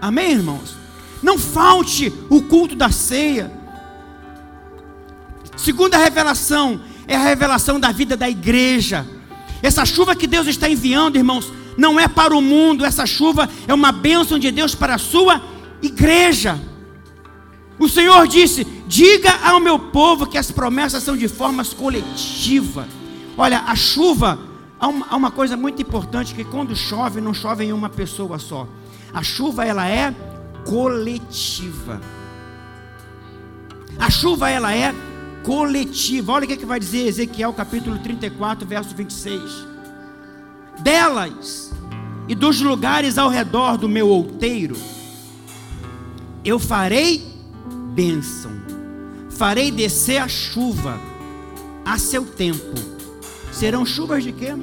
Amém, 0.00 0.30
irmãos? 0.30 0.76
Não 1.20 1.36
falte 1.36 2.12
o 2.30 2.42
culto 2.42 2.76
da 2.76 2.92
ceia. 2.92 3.50
Segunda 5.56 5.98
revelação 5.98 6.80
é 7.08 7.16
a 7.16 7.24
revelação 7.24 7.80
da 7.80 7.90
vida 7.90 8.16
da 8.16 8.30
igreja. 8.30 9.04
Essa 9.60 9.84
chuva 9.84 10.14
que 10.14 10.28
Deus 10.28 10.46
está 10.46 10.70
enviando, 10.70 11.16
irmãos, 11.16 11.52
não 11.76 11.98
é 11.98 12.06
para 12.06 12.32
o 12.32 12.40
mundo, 12.40 12.84
essa 12.84 13.04
chuva 13.06 13.50
é 13.66 13.74
uma 13.74 13.90
bênção 13.90 14.38
de 14.38 14.52
Deus 14.52 14.72
para 14.72 14.94
a 14.94 14.98
sua 14.98 15.42
igreja. 15.82 16.69
O 17.80 17.88
Senhor 17.88 18.28
disse: 18.28 18.62
Diga 18.86 19.32
ao 19.42 19.58
meu 19.58 19.78
povo 19.78 20.26
que 20.26 20.36
as 20.36 20.50
promessas 20.50 21.02
são 21.02 21.16
de 21.16 21.26
formas 21.26 21.72
coletiva. 21.72 22.86
Olha, 23.38 23.60
a 23.60 23.74
chuva, 23.74 24.38
há 24.78 25.16
uma, 25.16 25.30
coisa 25.30 25.56
muito 25.56 25.80
importante 25.80 26.34
que 26.34 26.44
quando 26.44 26.76
chove, 26.76 27.22
não 27.22 27.32
chove 27.32 27.64
em 27.64 27.72
uma 27.72 27.88
pessoa 27.88 28.38
só. 28.38 28.68
A 29.14 29.22
chuva 29.22 29.64
ela 29.64 29.88
é 29.88 30.14
coletiva. 30.66 32.02
A 33.98 34.10
chuva 34.10 34.50
ela 34.50 34.74
é 34.74 34.94
coletiva. 35.42 36.32
Olha 36.32 36.44
o 36.44 36.46
que, 36.46 36.52
é 36.52 36.56
que 36.58 36.66
vai 36.66 36.78
dizer 36.78 37.06
Ezequiel 37.06 37.54
capítulo 37.54 37.98
34, 37.98 38.68
verso 38.68 38.94
26. 38.94 39.40
Delas 40.80 41.72
e 42.28 42.34
dos 42.34 42.60
lugares 42.60 43.16
ao 43.16 43.30
redor 43.30 43.78
do 43.78 43.88
meu 43.88 44.06
outeiro, 44.06 44.76
eu 46.44 46.58
farei 46.58 47.29
bênção. 47.94 48.52
Farei 49.30 49.70
descer 49.70 50.18
a 50.18 50.28
chuva 50.28 51.00
a 51.84 51.98
seu 51.98 52.24
tempo. 52.24 52.74
Serão 53.52 53.84
chuvas 53.84 54.22
de 54.22 54.32
quê? 54.32 54.54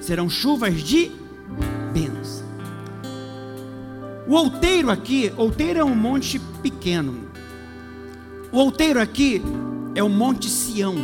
Serão 0.00 0.28
chuvas 0.28 0.82
de 0.82 1.10
bênção. 1.92 2.46
O 4.26 4.34
outeiro 4.34 4.90
aqui, 4.90 5.32
outeiro 5.36 5.78
é 5.78 5.84
um 5.84 5.94
monte 5.94 6.38
pequeno. 6.62 7.28
O 8.50 8.58
outeiro 8.58 9.00
aqui 9.00 9.42
é 9.94 10.02
o 10.02 10.08
Monte 10.08 10.48
Sião. 10.48 10.94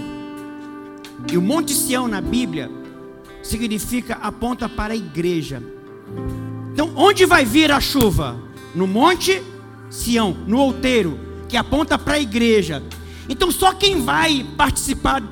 E 1.30 1.36
o 1.36 1.42
Monte 1.42 1.74
Sião 1.74 2.08
na 2.08 2.20
Bíblia 2.20 2.70
significa 3.42 4.14
aponta 4.14 4.68
para 4.68 4.94
a 4.94 4.96
igreja. 4.96 5.62
Então, 6.72 6.92
onde 6.96 7.26
vai 7.26 7.44
vir 7.44 7.70
a 7.70 7.80
chuva? 7.80 8.36
No 8.74 8.86
Monte 8.86 9.32
Sião, 9.32 9.53
no 10.46 10.58
outeiro, 10.58 11.18
que 11.48 11.56
aponta 11.56 11.98
para 11.98 12.14
a 12.14 12.20
igreja. 12.20 12.82
Então 13.28 13.50
só 13.50 13.72
quem 13.72 14.02
vai 14.02 14.46
participar 14.56 15.22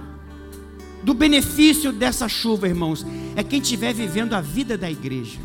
do 1.02 1.12
benefício 1.12 1.92
dessa 1.92 2.28
chuva, 2.28 2.68
irmãos, 2.68 3.04
é 3.34 3.42
quem 3.42 3.60
estiver 3.60 3.92
vivendo 3.92 4.34
a 4.34 4.40
vida 4.40 4.78
da 4.78 4.90
igreja. 4.90 5.38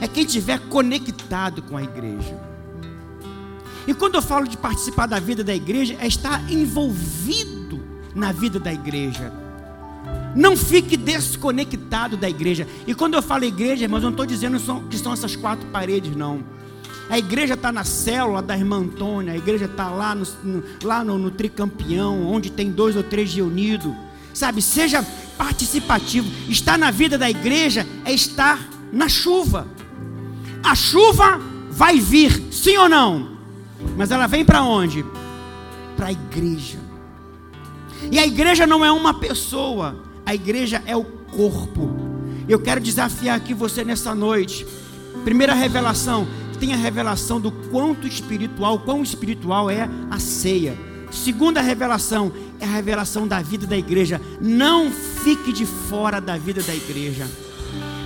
É 0.00 0.06
quem 0.06 0.24
estiver 0.24 0.60
conectado 0.68 1.62
com 1.62 1.76
a 1.76 1.82
igreja. 1.82 2.40
E 3.86 3.94
quando 3.94 4.16
eu 4.16 4.22
falo 4.22 4.46
de 4.46 4.56
participar 4.56 5.06
da 5.06 5.18
vida 5.18 5.42
da 5.42 5.54
igreja, 5.54 5.96
é 6.00 6.06
estar 6.06 6.50
envolvido 6.50 7.80
na 8.14 8.32
vida 8.32 8.58
da 8.58 8.72
igreja. 8.72 9.32
Não 10.36 10.54
fique 10.54 10.98
desconectado 10.98 12.14
da 12.14 12.28
igreja. 12.28 12.68
E 12.86 12.94
quando 12.94 13.14
eu 13.14 13.22
falo 13.22 13.44
igreja, 13.44 13.84
irmãos, 13.84 14.00
eu 14.00 14.02
não 14.02 14.10
estou 14.10 14.26
dizendo 14.26 14.58
que 14.90 14.98
são 14.98 15.14
essas 15.14 15.34
quatro 15.34 15.66
paredes, 15.68 16.14
não. 16.14 16.44
A 17.08 17.18
igreja 17.18 17.54
está 17.54 17.72
na 17.72 17.84
célula 17.84 18.42
da 18.42 18.56
irmã 18.56 18.80
Antônia, 18.80 19.32
a 19.32 19.36
igreja 19.36 19.64
está 19.64 19.88
lá, 19.88 20.14
no, 20.14 20.26
no 20.44 20.62
lá 20.82 21.02
no, 21.02 21.16
no, 21.16 21.30
tricampeão, 21.30 22.26
onde 22.26 22.50
tem 22.50 22.70
dois 22.70 22.96
ou 22.96 23.02
três 23.02 23.32
reunidos. 23.32 23.90
Sabe, 24.34 24.60
seja 24.60 25.02
participativo. 25.38 26.28
Estar 26.50 26.76
na 26.76 26.90
vida 26.90 27.16
da 27.16 27.30
igreja 27.30 27.86
é 28.04 28.12
estar 28.12 28.60
na 28.92 29.08
chuva. 29.08 29.66
A 30.62 30.74
chuva 30.74 31.40
vai 31.70 31.98
vir, 31.98 32.52
sim 32.52 32.76
ou 32.76 32.90
não? 32.90 33.38
Mas 33.96 34.10
ela 34.10 34.26
vem 34.26 34.44
para 34.44 34.62
onde? 34.62 35.02
Para 35.96 36.08
a 36.08 36.12
igreja. 36.12 36.78
E 38.10 38.18
a 38.18 38.26
igreja 38.26 38.66
não 38.66 38.84
é 38.84 38.92
uma 38.92 39.14
pessoa, 39.14 40.05
a 40.26 40.34
igreja 40.34 40.82
é 40.84 40.96
o 40.96 41.04
corpo. 41.04 41.88
Eu 42.48 42.58
quero 42.58 42.80
desafiar 42.80 43.36
aqui 43.36 43.54
você 43.54 43.84
nessa 43.84 44.12
noite. 44.12 44.66
Primeira 45.24 45.54
revelação, 45.54 46.26
tem 46.58 46.74
a 46.74 46.76
revelação 46.76 47.40
do 47.40 47.52
quanto 47.52 48.08
espiritual, 48.08 48.80
quão 48.80 49.04
espiritual 49.04 49.70
é 49.70 49.88
a 50.10 50.18
ceia. 50.18 50.76
Segunda 51.12 51.60
revelação 51.60 52.32
é 52.58 52.64
a 52.64 52.68
revelação 52.68 53.26
da 53.28 53.40
vida 53.40 53.66
da 53.66 53.78
igreja. 53.78 54.20
Não 54.40 54.90
fique 54.90 55.52
de 55.52 55.64
fora 55.64 56.20
da 56.20 56.36
vida 56.36 56.60
da 56.60 56.74
igreja. 56.74 57.26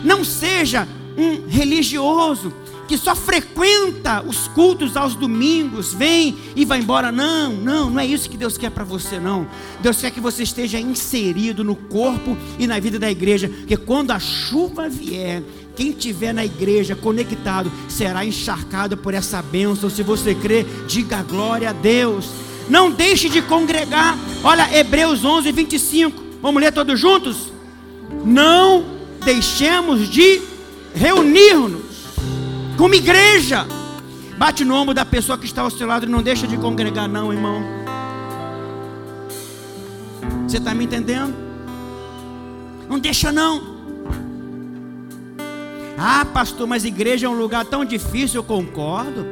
Não 0.04 0.22
seja 0.22 0.86
um 1.16 1.48
religioso 1.48 2.52
que 2.90 2.98
só 2.98 3.14
frequenta 3.14 4.20
os 4.20 4.48
cultos 4.48 4.96
aos 4.96 5.14
domingos, 5.14 5.94
vem 5.94 6.36
e 6.56 6.64
vai 6.64 6.80
embora. 6.80 7.12
Não, 7.12 7.52
não, 7.52 7.88
não 7.88 8.00
é 8.00 8.04
isso 8.04 8.28
que 8.28 8.36
Deus 8.36 8.58
quer 8.58 8.72
para 8.72 8.82
você, 8.82 9.20
não. 9.20 9.46
Deus 9.80 9.98
quer 9.98 10.10
que 10.10 10.18
você 10.18 10.42
esteja 10.42 10.80
inserido 10.80 11.62
no 11.62 11.76
corpo 11.76 12.36
e 12.58 12.66
na 12.66 12.80
vida 12.80 12.98
da 12.98 13.08
igreja, 13.08 13.48
porque 13.48 13.76
quando 13.76 14.10
a 14.10 14.18
chuva 14.18 14.88
vier, 14.88 15.40
quem 15.76 15.92
tiver 15.92 16.34
na 16.34 16.44
igreja 16.44 16.96
conectado 16.96 17.70
será 17.88 18.24
encharcado 18.24 18.96
por 18.96 19.14
essa 19.14 19.40
bênção. 19.40 19.88
Se 19.88 20.02
você 20.02 20.34
crê, 20.34 20.66
diga 20.88 21.22
glória 21.22 21.70
a 21.70 21.72
Deus. 21.72 22.28
Não 22.68 22.90
deixe 22.90 23.28
de 23.28 23.40
congregar. 23.40 24.18
Olha, 24.42 24.68
Hebreus 24.76 25.24
11, 25.24 25.52
25. 25.52 26.20
Vamos 26.42 26.60
ler 26.60 26.72
todos 26.72 26.98
juntos? 26.98 27.52
Não 28.24 28.84
deixemos 29.24 30.08
de 30.10 30.42
reunir-nos 30.92 31.89
como 32.80 32.94
igreja. 32.94 33.66
Bate 34.38 34.64
no 34.64 34.74
ombro 34.74 34.94
da 34.94 35.04
pessoa 35.04 35.36
que 35.36 35.44
está 35.44 35.60
ao 35.60 35.70
seu 35.70 35.86
lado 35.86 36.06
e 36.06 36.08
não 36.08 36.22
deixa 36.22 36.46
de 36.46 36.56
congregar, 36.56 37.06
não, 37.06 37.30
irmão. 37.30 37.62
Você 40.48 40.56
está 40.56 40.74
me 40.74 40.86
entendendo? 40.86 41.34
Não 42.88 42.98
deixa, 42.98 43.30
não. 43.30 43.78
Ah, 45.98 46.24
pastor, 46.24 46.66
mas 46.66 46.86
igreja 46.86 47.26
é 47.26 47.28
um 47.28 47.38
lugar 47.38 47.66
tão 47.66 47.84
difícil, 47.84 48.38
eu 48.38 48.44
concordo. 48.44 49.26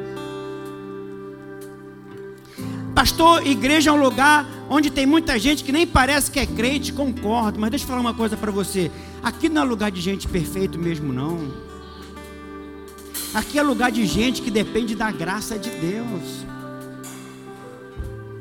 Pastor, 2.93 3.47
igreja 3.47 3.89
é 3.89 3.93
um 3.93 3.99
lugar 3.99 4.45
onde 4.69 4.91
tem 4.91 5.07
muita 5.07 5.39
gente 5.39 5.63
que 5.63 5.71
nem 5.71 5.87
parece 5.87 6.29
que 6.29 6.39
é 6.39 6.45
crente, 6.45 6.93
concordo. 6.93 7.59
Mas 7.59 7.71
deixa 7.71 7.83
eu 7.83 7.89
falar 7.89 8.01
uma 8.01 8.13
coisa 8.13 8.37
para 8.37 8.51
você: 8.51 8.91
aqui 9.23 9.49
não 9.49 9.63
é 9.63 9.65
lugar 9.65 9.89
de 9.89 10.01
gente 10.01 10.27
perfeito 10.27 10.77
mesmo, 10.77 11.11
não. 11.11 11.68
Aqui 13.33 13.59
é 13.59 13.63
lugar 13.63 13.91
de 13.91 14.05
gente 14.05 14.41
que 14.41 14.49
depende 14.49 14.95
da 14.95 15.11
graça 15.11 15.57
de 15.57 15.69
Deus. 15.69 16.45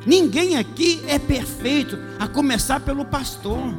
Ninguém 0.06 0.56
aqui 0.56 1.02
é 1.06 1.18
perfeito, 1.18 1.98
a 2.18 2.26
começar 2.26 2.80
pelo 2.80 3.04
pastor. 3.04 3.74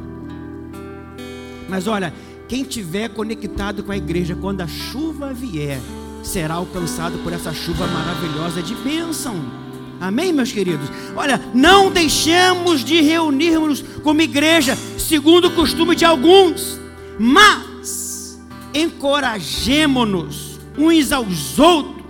Mas 1.68 1.88
olha, 1.88 2.14
quem 2.46 2.62
tiver 2.62 3.08
conectado 3.08 3.82
com 3.82 3.90
a 3.90 3.96
igreja 3.96 4.36
quando 4.36 4.60
a 4.60 4.68
chuva 4.68 5.32
vier, 5.32 5.80
será 6.22 6.54
alcançado 6.54 7.18
por 7.18 7.32
essa 7.32 7.52
chuva 7.52 7.86
maravilhosa 7.86 8.62
de 8.62 8.74
bênção. 8.76 9.34
Amém, 10.00 10.32
meus 10.32 10.52
queridos? 10.52 10.88
Olha, 11.16 11.40
não 11.52 11.90
deixemos 11.90 12.84
de 12.84 13.00
reunirmos 13.00 13.82
como 14.02 14.22
igreja, 14.22 14.76
segundo 14.98 15.48
o 15.48 15.54
costume 15.54 15.96
de 15.96 16.04
alguns, 16.04 16.78
mas 17.18 18.38
encorajemo-nos 18.72 20.49
uns 20.80 21.12
aos 21.12 21.58
outros. 21.58 22.00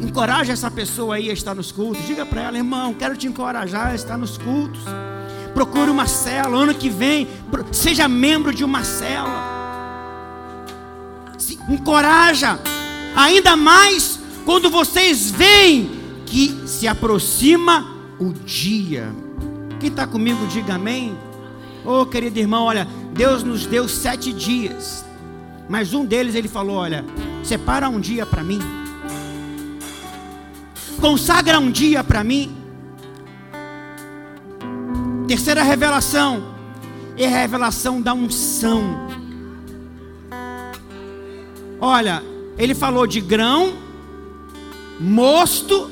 Encoraje 0.00 0.52
essa 0.52 0.70
pessoa 0.70 1.16
aí 1.16 1.28
a 1.28 1.32
estar 1.32 1.54
nos 1.54 1.72
cultos. 1.72 2.06
Diga 2.06 2.24
para 2.24 2.42
ela, 2.42 2.56
irmão, 2.56 2.94
quero 2.94 3.16
te 3.16 3.26
encorajar 3.26 3.88
a 3.88 3.94
estar 3.94 4.16
nos 4.16 4.38
cultos. 4.38 4.80
Procure 5.52 5.90
uma 5.90 6.06
cela. 6.06 6.56
Ano 6.56 6.74
que 6.74 6.88
vem, 6.88 7.26
seja 7.72 8.06
membro 8.06 8.54
de 8.54 8.64
uma 8.64 8.84
cela. 8.84 9.56
Se 11.36 11.58
encoraja. 11.68 12.60
Ainda 13.16 13.56
mais 13.56 14.20
quando 14.44 14.70
vocês 14.70 15.30
veem 15.30 15.90
que 16.26 16.62
se 16.66 16.86
aproxima 16.86 17.96
o 18.20 18.32
dia. 18.32 19.12
Quem 19.80 19.88
está 19.88 20.06
comigo, 20.06 20.46
diga 20.46 20.74
amém. 20.74 21.16
Oh, 21.84 22.06
querido 22.06 22.38
irmão, 22.38 22.64
olha, 22.64 22.86
Deus 23.12 23.42
nos 23.42 23.66
deu 23.66 23.88
sete 23.88 24.32
dias 24.32 25.07
mas 25.68 25.92
um 25.92 26.04
deles 26.04 26.34
ele 26.34 26.48
falou: 26.48 26.76
Olha, 26.76 27.04
separa 27.42 27.88
um 27.88 28.00
dia 28.00 28.24
para 28.24 28.42
mim, 28.42 28.60
consagra 31.00 31.58
um 31.58 31.70
dia 31.70 32.02
para 32.02 32.24
mim. 32.24 32.56
Terceira 35.26 35.62
revelação 35.62 36.54
é 37.16 37.26
a 37.26 37.40
revelação 37.40 38.00
da 38.00 38.14
unção. 38.14 39.08
Olha, 41.80 42.22
ele 42.56 42.74
falou 42.74 43.06
de 43.06 43.20
grão, 43.20 43.74
mosto 44.98 45.90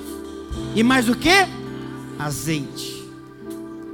e 0.75 0.83
mais 0.83 1.09
o 1.09 1.15
que? 1.15 1.47
Azeite. 2.19 3.05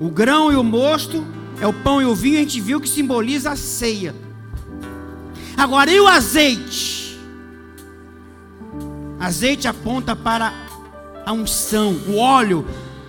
O 0.00 0.08
grão 0.08 0.50
e 0.52 0.56
o 0.56 0.64
mosto 0.64 1.24
é 1.60 1.66
o 1.66 1.72
pão 1.72 2.00
e 2.00 2.04
o 2.04 2.14
vinho, 2.14 2.38
a 2.38 2.40
gente 2.40 2.60
viu 2.60 2.80
que 2.80 2.88
simboliza 2.88 3.50
a 3.50 3.56
ceia. 3.56 4.14
Agora, 5.56 5.90
e 5.90 6.00
o 6.00 6.08
azeite? 6.08 7.18
Azeite 9.20 9.68
aponta 9.68 10.16
para 10.16 10.52
a 11.24 11.32
unção, 11.32 11.92
o 12.08 12.16
óleo 12.16 12.66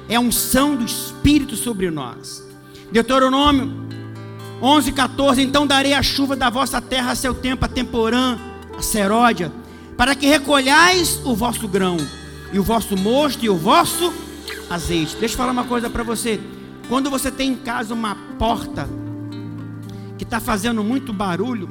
é 0.07 0.15
a 0.15 0.19
unção 0.19 0.75
do 0.75 0.85
Espírito 0.85 1.55
sobre 1.55 1.89
nós. 1.89 2.43
Deuteronômio 2.91 3.83
11, 4.61 4.91
14: 4.91 5.41
Então 5.41 5.67
darei 5.67 5.93
a 5.93 6.01
chuva 6.01 6.35
da 6.35 6.49
vossa 6.49 6.79
terra 6.79 7.11
a 7.11 7.15
seu 7.15 7.33
tempo, 7.33 7.65
a 7.65 7.67
temporã, 7.67 8.37
a 8.77 8.81
seródia, 8.81 9.51
para 9.97 10.15
que 10.15 10.25
recolhais 10.25 11.19
o 11.25 11.35
vosso 11.35 11.67
grão, 11.67 11.97
e 12.51 12.59
o 12.59 12.63
vosso 12.63 12.95
mosto, 12.95 13.43
e 13.43 13.49
o 13.49 13.57
vosso 13.57 14.13
azeite. 14.69 15.17
Deixa 15.17 15.33
eu 15.33 15.37
falar 15.37 15.51
uma 15.51 15.65
coisa 15.65 15.89
para 15.89 16.03
você. 16.03 16.39
Quando 16.87 17.09
você 17.09 17.31
tem 17.31 17.51
em 17.51 17.55
casa 17.55 17.93
uma 17.93 18.15
porta 18.37 18.87
que 20.17 20.23
está 20.23 20.39
fazendo 20.39 20.83
muito 20.83 21.11
barulho, 21.11 21.67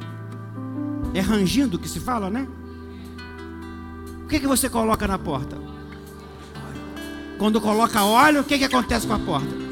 é 1.13 1.21
rangindo 1.21 1.77
que 1.77 1.87
se 1.87 1.99
fala, 1.99 2.29
né? 2.29 2.47
O 4.23 4.27
que, 4.27 4.39
que 4.39 4.47
você 4.47 4.69
coloca 4.69 5.07
na 5.07 5.17
porta? 5.19 5.57
Quando 7.37 7.61
coloca 7.61 8.03
óleo, 8.03 8.41
o 8.41 8.43
que, 8.43 8.57
que 8.57 8.63
acontece 8.63 9.05
com 9.05 9.13
a 9.13 9.19
porta? 9.19 9.63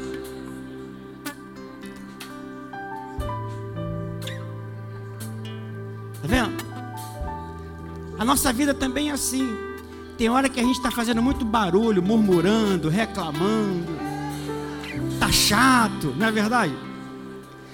Tá 6.20 6.28
vendo? 6.28 6.52
A 8.18 8.24
nossa 8.24 8.52
vida 8.52 8.72
também 8.72 9.10
é 9.10 9.12
assim. 9.12 9.48
Tem 10.16 10.28
hora 10.28 10.48
que 10.48 10.60
a 10.60 10.62
gente 10.62 10.76
está 10.76 10.90
fazendo 10.90 11.20
muito 11.20 11.44
barulho, 11.44 12.02
murmurando, 12.02 12.88
reclamando. 12.88 13.90
Tá 15.18 15.32
chato, 15.32 16.14
não 16.16 16.26
é 16.26 16.30
verdade? 16.30 16.91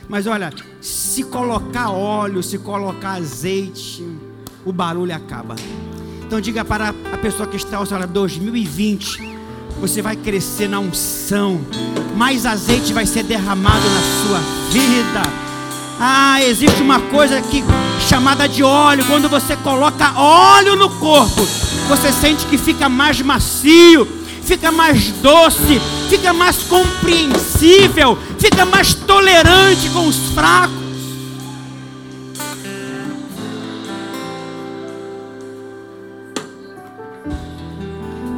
Mas 0.09 0.27
olha, 0.27 0.53
se 0.81 1.23
colocar 1.25 1.91
óleo, 1.91 2.43
se 2.43 2.59
colocar 2.59 3.13
azeite, 3.13 4.05
o 4.65 4.73
barulho 4.73 5.15
acaba. 5.15 5.55
Então 6.27 6.41
diga 6.41 6.65
para 6.65 6.89
a 6.91 7.19
pessoa 7.19 7.47
que 7.47 7.57
está, 7.57 7.79
olha, 7.81 8.07
2020, 8.07 9.37
você 9.81 10.01
vai 10.01 10.17
crescer 10.17 10.69
na 10.69 10.81
unção, 10.81 11.61
mais 12.17 12.47
azeite 12.47 12.93
vai 12.93 13.07
ser 13.07 13.23
derramado 13.23 13.85
na 13.89 14.01
sua 14.23 14.39
vida. 14.73 15.23
Ah, 16.01 16.43
existe 16.43 16.81
uma 16.81 17.01
coisa 17.01 17.41
que 17.43 17.63
chamada 18.09 18.49
de 18.49 18.63
óleo. 18.63 19.05
Quando 19.07 19.29
você 19.29 19.57
coloca 19.57 20.19
óleo 20.19 20.77
no 20.77 20.89
corpo, 20.89 21.47
você 21.89 22.13
sente 22.13 22.47
que 22.47 22.57
fica 22.57 22.89
mais 22.89 23.21
macio, 23.21 24.07
fica 24.49 24.73
mais 24.73 25.13
doce, 25.21 25.79
fica 26.09 26.33
mais 26.33 26.63
compreensível, 26.63 28.19
fica 28.39 28.65
mais 28.65 28.95
tolerante 28.95 29.91
com 29.91 30.09
os 30.09 30.17
fracos. 30.31 30.89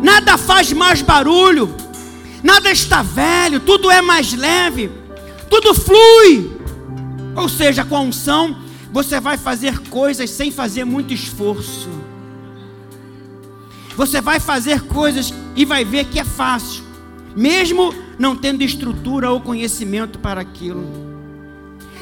Nada 0.03 0.37
faz 0.37 0.73
mais 0.73 1.01
barulho, 1.01 1.73
nada 2.43 2.73
está 2.73 3.03
velho, 3.03 3.61
tudo 3.61 3.89
é 3.89 4.03
mais 4.03 4.33
leve, 4.33 4.91
tudo 5.49 5.73
flui. 5.73 6.59
Ou 7.37 7.49
seja, 7.49 7.85
com 7.85 7.97
a 7.97 8.01
unção, 8.01 8.57
você 8.91 9.21
vai 9.21 9.39
fazer 9.39 9.79
coisas 9.89 10.29
sem 10.29 10.51
fazer 10.51 10.85
muito 10.85 11.15
esforço. 11.15 12.10
Você 14.01 14.19
vai 14.19 14.41
fazer 14.41 14.81
coisas 14.81 15.31
e 15.55 15.67
vai 15.67 15.85
ver 15.85 16.07
que 16.07 16.19
é 16.19 16.25
fácil, 16.25 16.83
mesmo 17.37 17.95
não 18.19 18.35
tendo 18.35 18.63
estrutura 18.63 19.31
ou 19.31 19.43
conhecimento 19.43 20.19
para 20.19 20.41
aquilo. 20.41 20.87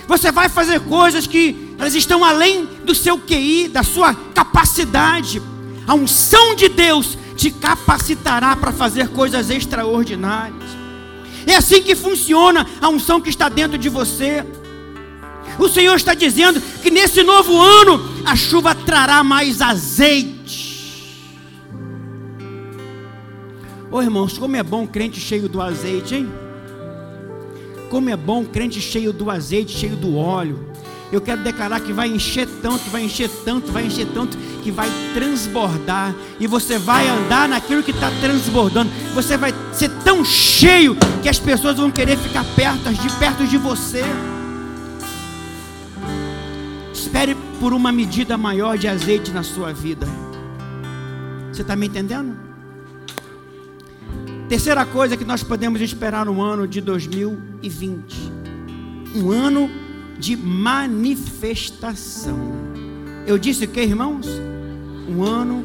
Você 0.07 0.31
vai 0.31 0.49
fazer 0.49 0.79
coisas 0.79 1.27
que 1.27 1.75
elas 1.77 1.97
estão 1.97 2.25
além 2.25 2.67
do 2.85 2.95
seu 2.95 3.19
QI, 3.19 3.67
da 3.67 3.83
sua 3.83 4.15
capacidade. 4.15 5.43
A 5.89 5.95
unção 5.95 6.55
de 6.55 6.69
Deus 6.69 7.19
te 7.37 7.51
capacitará 7.51 8.55
para 8.55 8.71
fazer 8.71 9.09
coisas 9.09 9.51
extraordinárias. 9.51 10.71
É 11.49 11.57
assim 11.57 11.83
que 11.83 11.97
funciona 11.97 12.65
a 12.81 12.89
unção 12.89 13.21
que 13.21 13.29
está 13.29 13.49
dentro 13.49 13.77
de 13.77 13.89
você. 13.89 14.47
O 15.59 15.69
Senhor 15.69 15.97
está 15.97 16.15
dizendo 16.15 16.61
que 16.81 16.93
nesse 16.93 17.25
novo 17.25 17.61
ano 17.61 18.23
a 18.25 18.37
chuva 18.37 18.73
trará 18.73 19.25
mais 19.25 19.61
azeite. 19.61 20.38
Ô 23.90 23.96
oh, 23.96 24.03
irmãos, 24.03 24.37
como 24.37 24.55
é 24.55 24.62
bom 24.62 24.87
crente 24.87 25.18
cheio 25.18 25.48
do 25.48 25.62
azeite, 25.62 26.14
hein? 26.14 26.29
Como 27.88 28.11
é 28.11 28.16
bom 28.16 28.44
crente 28.44 28.83
cheio 28.83 29.14
do 29.14 29.31
azeite, 29.31 29.72
cheio 29.72 29.96
do 29.96 30.14
óleo. 30.14 30.68
Eu 31.11 31.22
quero 31.22 31.42
declarar 31.42 31.81
que 31.81 31.90
vai 31.90 32.07
encher 32.07 32.46
tanto, 32.61 32.90
vai 32.90 33.05
encher 33.05 33.31
tanto, 33.46 33.72
vai 33.72 33.87
encher 33.87 34.07
tanto, 34.12 34.37
que 34.62 34.70
vai 34.70 34.90
transbordar. 35.14 36.14
E 36.38 36.46
você 36.46 36.77
vai 36.77 37.09
andar 37.09 37.48
naquilo 37.48 37.83
que 37.83 37.90
está 37.90 38.11
transbordando. 38.20 38.90
Você 39.14 39.38
vai 39.38 39.55
ser 39.72 39.88
tão 40.05 40.22
cheio 40.22 40.94
que 41.22 41.29
as 41.31 41.38
pessoas 41.38 41.79
vão 41.79 41.90
querer 41.90 42.18
ficar 42.18 42.44
perto 42.55 42.92
de 42.92 43.11
perto 43.18 43.46
de 43.46 43.57
você. 43.57 44.03
Espere 46.92 47.35
por 47.59 47.72
uma 47.72 47.90
medida 47.90 48.37
maior 48.37 48.77
de 48.77 48.87
azeite 48.87 49.31
na 49.31 49.42
sua 49.42 49.72
vida. 49.72 50.07
Você 51.51 51.62
está 51.62 51.74
me 51.74 51.87
entendendo? 51.87 52.48
Terceira 54.49 54.87
coisa 54.87 55.15
que 55.15 55.27
nós 55.27 55.43
podemos 55.43 55.79
esperar 55.83 56.25
no 56.25 56.41
ano 56.41 56.67
de 56.67 56.81
2020. 56.81 58.33
Um 59.15 59.31
ano 59.31 59.69
de 60.19 60.35
manifestação. 60.35 62.39
Eu 63.27 63.37
disse 63.37 63.67
o 63.67 63.69
que, 63.69 63.83
irmãos? 63.83 64.27
Um 65.07 65.23
ano 65.23 65.63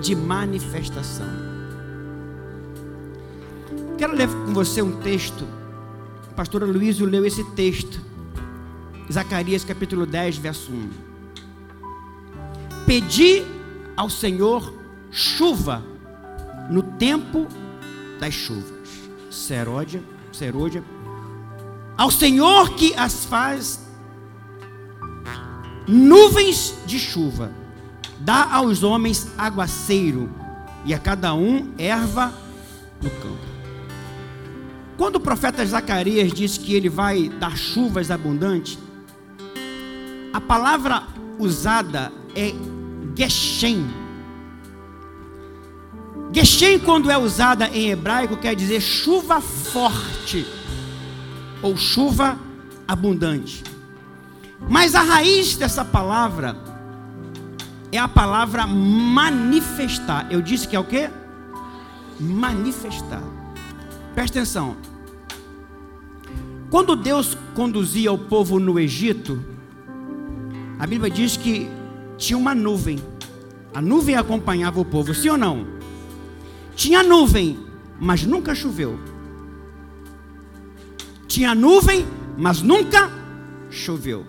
de 0.00 0.14
manifestação. 0.14 1.26
Quero 3.98 4.14
ler 4.14 4.28
com 4.28 4.54
você 4.54 4.80
um 4.80 5.00
texto. 5.00 5.44
A 6.30 6.34
pastora 6.34 6.64
Luísa 6.64 7.04
leu 7.04 7.26
esse 7.26 7.42
texto. 7.54 8.00
Zacarias 9.12 9.64
capítulo 9.64 10.06
10, 10.06 10.36
verso 10.36 10.70
1. 10.70 10.90
Pedi 12.86 13.42
ao 13.96 14.08
Senhor 14.08 14.72
chuva 15.10 15.82
no 16.70 16.84
tempo 16.84 17.48
das 18.20 18.34
chuvas. 18.34 18.88
Seródia, 19.30 20.02
Seródia 20.30 20.84
ao 22.00 22.10
Senhor 22.10 22.70
que 22.76 22.94
as 22.94 23.26
faz 23.26 23.78
nuvens 25.86 26.74
de 26.86 26.98
chuva, 26.98 27.52
dá 28.18 28.54
aos 28.54 28.82
homens 28.82 29.30
aguaceiro 29.36 30.30
e 30.86 30.94
a 30.94 30.98
cada 30.98 31.34
um 31.34 31.74
erva 31.76 32.32
no 33.02 33.10
campo. 33.10 33.50
Quando 34.96 35.16
o 35.16 35.20
profeta 35.20 35.62
Zacarias 35.66 36.32
diz 36.32 36.56
que 36.56 36.74
ele 36.74 36.88
vai 36.88 37.28
dar 37.28 37.54
chuvas 37.54 38.10
abundantes, 38.10 38.78
a 40.32 40.40
palavra 40.40 41.02
usada 41.38 42.10
é 42.34 42.54
Geshem. 43.14 43.99
Geshem, 46.32 46.78
quando 46.78 47.10
é 47.10 47.18
usada 47.18 47.68
em 47.68 47.90
hebraico, 47.90 48.36
quer 48.36 48.54
dizer 48.54 48.80
chuva 48.80 49.40
forte 49.40 50.46
ou 51.60 51.76
chuva 51.76 52.38
abundante. 52.86 53.64
Mas 54.68 54.94
a 54.94 55.02
raiz 55.02 55.56
dessa 55.56 55.84
palavra 55.84 56.56
é 57.90 57.98
a 57.98 58.06
palavra 58.06 58.66
manifestar. 58.66 60.28
Eu 60.30 60.40
disse 60.40 60.68
que 60.68 60.76
é 60.76 60.80
o 60.80 60.84
que? 60.84 61.10
Manifestar. 62.20 63.22
Presta 64.14 64.38
atenção. 64.38 64.76
Quando 66.70 66.94
Deus 66.94 67.36
conduzia 67.54 68.12
o 68.12 68.18
povo 68.18 68.60
no 68.60 68.78
Egito, 68.78 69.42
a 70.78 70.86
Bíblia 70.86 71.10
diz 71.10 71.36
que 71.36 71.68
tinha 72.16 72.38
uma 72.38 72.54
nuvem. 72.54 73.00
A 73.74 73.82
nuvem 73.82 74.14
acompanhava 74.14 74.80
o 74.80 74.84
povo, 74.84 75.12
sim 75.12 75.30
ou 75.30 75.36
não? 75.36 75.79
Tinha 76.80 77.02
nuvem, 77.02 77.58
mas 78.00 78.22
nunca 78.22 78.54
choveu. 78.54 78.98
Tinha 81.28 81.54
nuvem, 81.54 82.06
mas 82.38 82.62
nunca 82.62 83.10
choveu. 83.68 84.24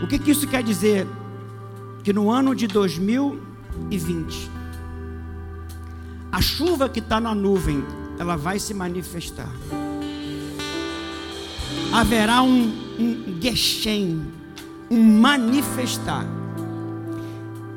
O 0.00 0.06
que, 0.06 0.20
que 0.20 0.30
isso 0.30 0.46
quer 0.46 0.62
dizer? 0.62 1.04
Que 2.04 2.12
no 2.12 2.30
ano 2.30 2.54
de 2.54 2.68
2020, 2.68 4.48
a 6.30 6.40
chuva 6.40 6.88
que 6.88 7.00
está 7.00 7.20
na 7.20 7.34
nuvem, 7.34 7.84
ela 8.16 8.36
vai 8.36 8.60
se 8.60 8.72
manifestar. 8.72 9.50
Haverá 11.92 12.40
um, 12.40 12.72
um 13.00 13.40
geshem, 13.42 14.28
um 14.88 15.18
manifestar. 15.18 16.24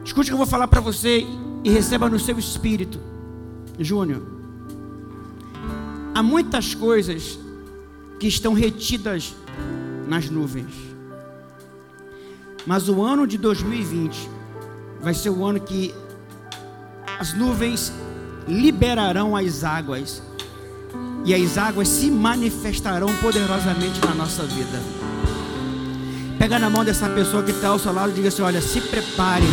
Escute 0.06 0.30
o 0.30 0.30
que 0.30 0.34
eu 0.34 0.38
vou 0.38 0.46
falar 0.46 0.68
para 0.68 0.82
você 0.82 1.26
e 1.66 1.70
receba 1.70 2.08
no 2.10 2.18
seu 2.18 2.40
espírito, 2.40 2.98
Júnior 3.78 4.36
há 6.16 6.24
muitas 6.24 6.74
coisas 6.74 7.38
que 8.18 8.28
estão 8.28 8.54
retidas 8.54 9.36
nas 10.08 10.30
nuvens. 10.30 10.74
Mas 12.66 12.88
o 12.88 13.04
ano 13.04 13.28
de 13.28 13.38
2020 13.38 14.30
vai 15.02 15.14
ser 15.14 15.30
o 15.30 15.46
ano 15.46 15.60
que 15.60 15.94
as 17.20 17.34
nuvens 17.34 17.92
liberarão 18.48 19.36
as 19.36 19.66
águas 19.66 20.24
e 21.26 21.34
as 21.34 21.58
águas 21.58 21.90
se 21.90 22.10
manifestarão 22.10 23.14
poderosamente 23.18 24.00
na 24.06 24.16
nossa 24.16 24.44
vida. 24.44 24.82
Pega 26.40 26.58
na 26.58 26.70
mão 26.70 26.86
dessa 26.86 27.10
pessoa 27.10 27.44
que 27.44 27.52
está 27.52 27.70
ao 27.70 27.80
seu 27.80 27.92
lado 27.92 28.12
e 28.12 28.16
diga 28.16 28.30
assim: 28.30 28.42
Olha, 28.42 28.62
se 28.62 28.80
prepare, 28.80 29.46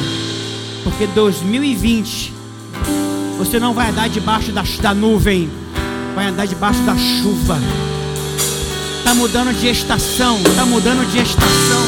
porque 0.82 1.06
2020 1.06 2.32
você 3.38 3.58
não 3.58 3.74
vai 3.74 3.90
andar 3.90 4.08
debaixo 4.08 4.52
da, 4.52 4.62
da 4.80 4.94
nuvem 4.94 5.50
vai 6.14 6.26
andar 6.26 6.46
debaixo 6.46 6.80
da 6.82 6.96
chuva. 6.96 7.58
Está 8.98 9.14
mudando 9.14 9.52
de 9.54 9.68
estação, 9.68 10.38
está 10.38 10.64
mudando 10.64 11.06
de 11.10 11.18
estação. 11.18 11.82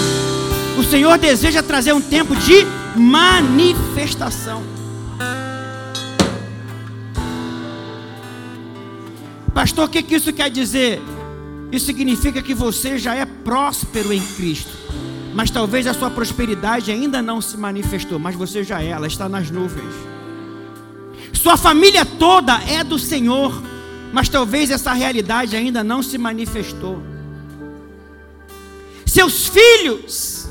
O 0.78 0.82
Senhor 0.82 1.16
deseja 1.18 1.62
trazer 1.62 1.92
um 1.92 2.00
tempo 2.00 2.34
de 2.34 2.66
manifestação. 2.96 4.62
Pastor, 9.52 9.84
o 9.84 9.88
que, 9.88 10.02
que 10.02 10.16
isso 10.16 10.32
quer 10.32 10.50
dizer? 10.50 11.00
Isso 11.70 11.86
significa 11.86 12.42
que 12.42 12.54
você 12.54 12.98
já 12.98 13.14
é 13.14 13.24
próspero 13.24 14.12
em 14.12 14.20
Cristo, 14.20 14.72
mas 15.34 15.50
talvez 15.50 15.86
a 15.86 15.92
sua 15.92 16.10
prosperidade 16.10 16.90
ainda 16.90 17.20
não 17.20 17.40
se 17.40 17.56
manifestou, 17.56 18.18
mas 18.18 18.34
você 18.34 18.64
já 18.64 18.82
é, 18.82 18.88
ela 18.88 19.06
está 19.06 19.28
nas 19.28 19.50
nuvens. 19.50 19.92
Sua 21.32 21.56
família 21.56 22.06
toda 22.06 22.54
é 22.64 22.82
do 22.82 22.98
Senhor 22.98 23.52
mas 24.14 24.28
talvez 24.28 24.70
essa 24.70 24.92
realidade 24.92 25.56
ainda 25.56 25.82
não 25.82 26.00
se 26.00 26.16
manifestou. 26.16 27.02
Seus 29.04 29.48
filhos 29.48 30.46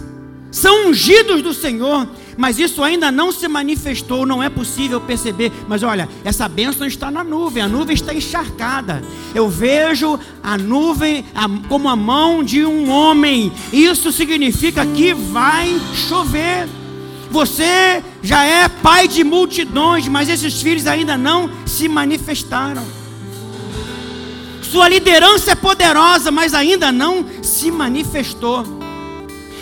são 0.51 0.89
ungidos 0.89 1.41
do 1.41 1.53
Senhor, 1.53 2.05
mas 2.37 2.59
isso 2.59 2.83
ainda 2.83 3.11
não 3.11 3.31
se 3.31 3.47
manifestou, 3.47 4.25
não 4.25 4.41
é 4.41 4.49
possível 4.49 4.99
perceber. 5.01 5.51
Mas 5.67 5.83
olha, 5.83 6.09
essa 6.23 6.47
bênção 6.47 6.87
está 6.87 7.09
na 7.11 7.23
nuvem, 7.23 7.63
a 7.63 7.67
nuvem 7.67 7.93
está 7.93 8.13
encharcada. 8.13 9.03
Eu 9.33 9.49
vejo 9.49 10.19
a 10.43 10.57
nuvem 10.57 11.25
como 11.67 11.89
a 11.89 11.95
mão 11.95 12.43
de 12.43 12.65
um 12.65 12.89
homem, 12.89 13.51
isso 13.71 14.11
significa 14.11 14.85
que 14.85 15.13
vai 15.13 15.79
chover. 16.07 16.67
Você 17.29 18.03
já 18.21 18.45
é 18.45 18.69
pai 18.69 19.07
de 19.07 19.23
multidões, 19.23 20.07
mas 20.07 20.29
esses 20.29 20.61
filhos 20.61 20.85
ainda 20.85 21.17
não 21.17 21.49
se 21.65 21.87
manifestaram. 21.87 22.83
Sua 24.61 24.87
liderança 24.87 25.51
é 25.51 25.55
poderosa, 25.55 26.31
mas 26.31 26.53
ainda 26.53 26.91
não 26.91 27.25
se 27.41 27.69
manifestou. 27.69 28.63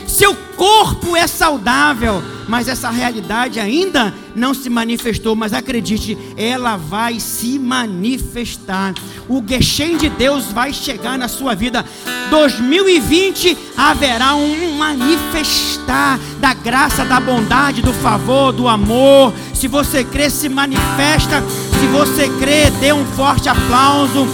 Seu 0.07 0.36
corpo 0.55 1.15
é 1.15 1.27
saudável, 1.27 2.21
mas 2.51 2.67
essa 2.67 2.89
realidade 2.89 3.61
ainda 3.61 4.13
não 4.35 4.53
se 4.53 4.69
manifestou. 4.69 5.37
Mas 5.37 5.53
acredite, 5.53 6.17
ela 6.35 6.75
vai 6.75 7.17
se 7.17 7.57
manifestar. 7.57 8.93
O 9.29 9.41
Geshem 9.47 9.95
de 9.95 10.09
Deus 10.09 10.47
vai 10.47 10.73
chegar 10.73 11.17
na 11.17 11.29
sua 11.29 11.55
vida. 11.55 11.85
2020 12.29 13.57
haverá 13.77 14.35
um 14.35 14.75
manifestar 14.75 16.19
da 16.41 16.53
graça, 16.53 17.05
da 17.05 17.21
bondade, 17.21 17.81
do 17.81 17.93
favor, 17.93 18.51
do 18.51 18.67
amor. 18.67 19.33
Se 19.53 19.69
você 19.69 20.03
crê, 20.03 20.29
se 20.29 20.49
manifesta. 20.49 21.41
Se 21.79 21.87
você 21.87 22.27
crê, 22.37 22.69
dê 22.81 22.91
um 22.91 23.05
forte 23.15 23.47
aplauso 23.47 24.27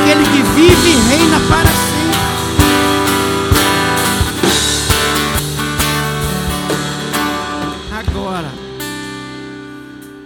aquele 0.00 0.22
que 0.26 0.42
vive 0.54 0.90
e 0.90 1.08
reina 1.08 1.40
para 1.48 1.66
sempre. 1.66 1.93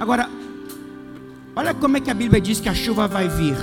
Agora, 0.08 0.30
olha 1.54 1.74
como 1.74 1.98
é 1.98 2.00
que 2.00 2.10
a 2.10 2.14
Bíblia 2.14 2.40
diz 2.40 2.60
que 2.60 2.68
a 2.68 2.74
chuva 2.74 3.06
vai 3.06 3.28
vir. 3.28 3.54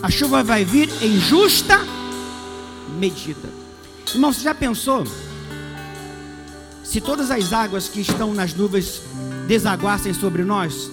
A 0.00 0.08
chuva 0.08 0.40
vai 0.40 0.64
vir 0.64 0.88
em 1.02 1.18
justa 1.18 1.76
medida. 3.00 3.48
Irmão, 4.14 4.32
você 4.32 4.42
já 4.42 4.54
pensou? 4.54 5.04
Se 6.84 7.00
todas 7.00 7.32
as 7.32 7.52
águas 7.52 7.88
que 7.88 8.00
estão 8.00 8.32
nas 8.32 8.54
nuvens 8.54 9.02
desaguassem 9.48 10.14
sobre 10.14 10.44
nós? 10.44 10.88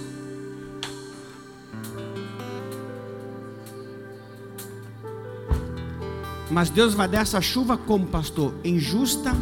Mas 6.50 6.72
Deus 6.72 6.96
vai 6.96 7.08
dar 7.08 7.22
essa 7.22 7.40
chuva 7.42 7.78
como, 7.78 8.08
pastor? 8.08 8.56
Em 8.64 8.80
justa 8.80 9.36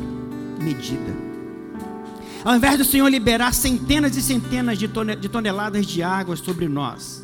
medida. 0.61 1.26
Ao 2.43 2.55
invés 2.55 2.77
do 2.77 2.85
Senhor 2.85 3.09
liberar 3.09 3.53
centenas 3.53 4.15
e 4.15 4.21
centenas 4.21 4.77
de 4.77 4.87
toneladas 4.87 5.85
de 5.85 6.01
água 6.01 6.35
sobre 6.35 6.67
nós, 6.67 7.23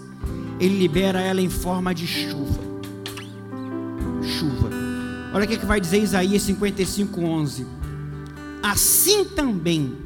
Ele 0.60 0.78
libera 0.78 1.22
ela 1.22 1.42
em 1.42 1.50
forma 1.50 1.94
de 1.94 2.06
chuva. 2.08 2.62
Chuva. 4.22 4.70
Olha 5.34 5.46
o 5.46 5.48
que, 5.48 5.66
vai 5.66 5.82
dizer 5.82 6.02
Isaías 6.02 6.44
55, 6.44 7.22
11. 7.22 7.66
Assim 8.62 9.26
também 9.26 9.98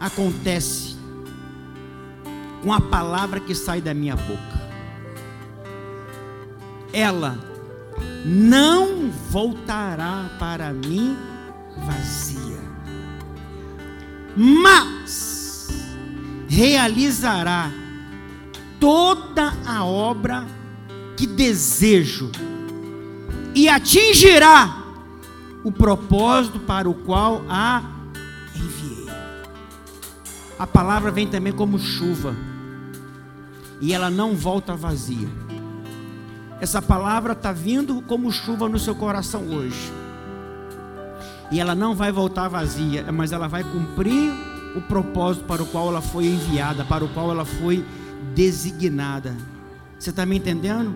acontece 0.00 0.96
com 2.62 2.72
a 2.72 2.80
palavra 2.80 3.40
que 3.40 3.54
sai 3.54 3.80
da 3.80 3.94
minha 3.94 4.16
boca. 4.16 4.62
Ela 6.92 7.38
não 8.24 9.10
voltará 9.30 10.30
para 10.38 10.72
mim 10.72 11.16
vazia, 11.86 12.21
mas 14.36 15.68
realizará 16.48 17.70
toda 18.78 19.52
a 19.66 19.84
obra 19.84 20.44
que 21.16 21.26
desejo 21.26 22.30
e 23.54 23.68
atingirá 23.68 24.82
o 25.62 25.70
propósito 25.70 26.58
para 26.58 26.88
o 26.88 26.94
qual 26.94 27.44
a 27.48 27.82
enviei. 28.54 29.06
A 30.58 30.66
palavra 30.66 31.10
vem 31.10 31.26
também 31.26 31.52
como 31.52 31.78
chuva, 31.78 32.34
e 33.80 33.92
ela 33.92 34.10
não 34.10 34.34
volta 34.34 34.74
vazia. 34.74 35.28
Essa 36.60 36.80
palavra 36.80 37.32
está 37.32 37.52
vindo 37.52 38.02
como 38.02 38.30
chuva 38.30 38.68
no 38.68 38.78
seu 38.78 38.94
coração 38.94 39.48
hoje. 39.48 39.92
E 41.52 41.60
ela 41.60 41.74
não 41.74 41.94
vai 41.94 42.10
voltar 42.10 42.48
vazia, 42.48 43.12
mas 43.12 43.30
ela 43.30 43.46
vai 43.46 43.62
cumprir 43.62 44.32
o 44.74 44.80
propósito 44.80 45.44
para 45.44 45.62
o 45.62 45.66
qual 45.66 45.88
ela 45.88 46.00
foi 46.00 46.24
enviada, 46.24 46.82
para 46.84 47.04
o 47.04 47.08
qual 47.08 47.30
ela 47.30 47.44
foi 47.44 47.84
designada. 48.34 49.36
Você 49.98 50.10
está 50.10 50.24
me 50.24 50.36
entendendo? 50.36 50.94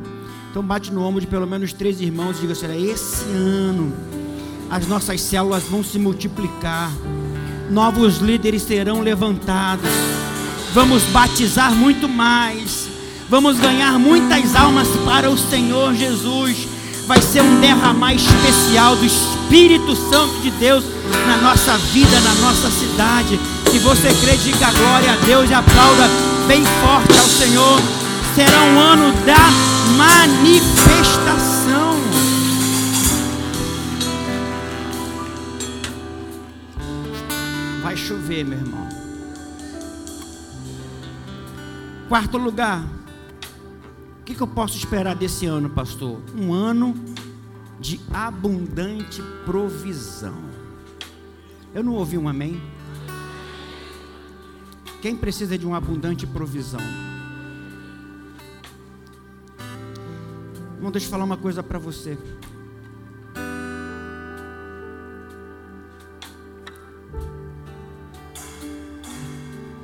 Então 0.51 0.65
bate 0.65 0.91
no 0.91 1.03
ombro 1.03 1.21
de 1.21 1.27
pelo 1.27 1.47
menos 1.47 1.75
três 1.75 2.01
irmãos 2.01 2.39
e 2.39 2.41
diga 2.41 2.55
assim: 2.55 2.91
esse 2.91 3.25
ano 3.31 3.93
as 4.71 4.87
nossas 4.87 5.21
células 5.21 5.65
vão 5.65 5.85
se 5.85 5.99
multiplicar, 5.99 6.91
novos 7.71 8.17
líderes 8.19 8.63
serão 8.63 9.01
levantados, 9.01 9.91
vamos 10.75 11.03
batizar 11.05 11.73
muito 11.73 12.09
mais, 12.09 12.89
vamos 13.29 13.61
ganhar 13.61 13.99
muitas 13.99 14.57
almas 14.57 14.89
para 15.05 15.31
o 15.31 15.37
Senhor 15.37 15.95
Jesus. 15.95 16.76
Vai 17.07 17.23
ser 17.23 17.41
um 17.41 17.61
derramar 17.61 18.13
especial 18.15 18.97
do 18.97 19.05
Espírito 19.05 19.95
Santo 19.95 20.41
de 20.41 20.51
Deus 20.51 20.85
na 21.27 21.37
nossa 21.37 21.79
vida, 21.79 22.19
na 22.21 22.35
nossa 22.35 22.69
cidade. 22.69 23.39
Se 23.71 23.79
você 23.79 24.13
crê, 24.21 24.37
diga 24.37 24.73
glória 24.73 25.13
a 25.13 25.17
Deus 25.25 25.49
e 25.49 25.55
aplauda 25.55 26.09
bem 26.49 26.65
forte 26.65 27.17
ao 27.17 27.27
Senhor. 27.27 27.81
Será 28.35 28.65
um 28.65 28.77
ano 28.79 29.13
da 29.25 29.39
manifestação. 29.97 31.97
Vai 37.83 37.97
chover, 37.97 38.45
meu 38.45 38.59
irmão. 38.59 38.89
Quarto 42.09 42.37
lugar. 42.37 42.83
Que, 44.27 44.35
que 44.35 44.41
eu 44.41 44.49
posso 44.49 44.77
esperar 44.77 45.15
desse 45.15 45.47
ano, 45.47 45.71
pastor? 45.71 46.21
Um 46.37 46.53
ano 46.53 46.97
de 47.79 48.01
abundante 48.13 49.23
provisão. 49.45 50.35
Eu 51.73 51.85
não 51.85 51.95
ouvi 51.95 52.19
um 52.19 52.29
amém. 52.29 52.61
Quem 55.01 55.17
precisa 55.17 55.57
de 55.57 55.65
uma 55.65 55.77
abundante 55.77 56.27
provisão? 56.27 56.81
Irmão, 60.75 60.91
deixa 60.91 61.07
eu 61.07 61.11
falar 61.13 61.23
uma 61.23 61.37
coisa 61.37 61.63
para 61.63 61.79
você. 61.79 62.19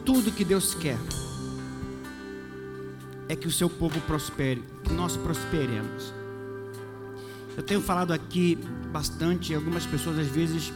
Tudo 0.04 0.32
que 0.32 0.44
Deus 0.44 0.74
quer 0.74 0.98
é 3.32 3.36
que 3.36 3.48
o 3.48 3.50
seu 3.50 3.70
povo 3.70 3.98
prospere, 4.02 4.62
que 4.84 4.92
nós 4.92 5.16
prosperemos. 5.16 6.12
Eu 7.56 7.62
tenho 7.62 7.80
falado 7.80 8.12
aqui 8.12 8.58
bastante, 8.92 9.54
algumas 9.54 9.86
pessoas 9.86 10.18
às 10.18 10.26
vezes 10.26 10.70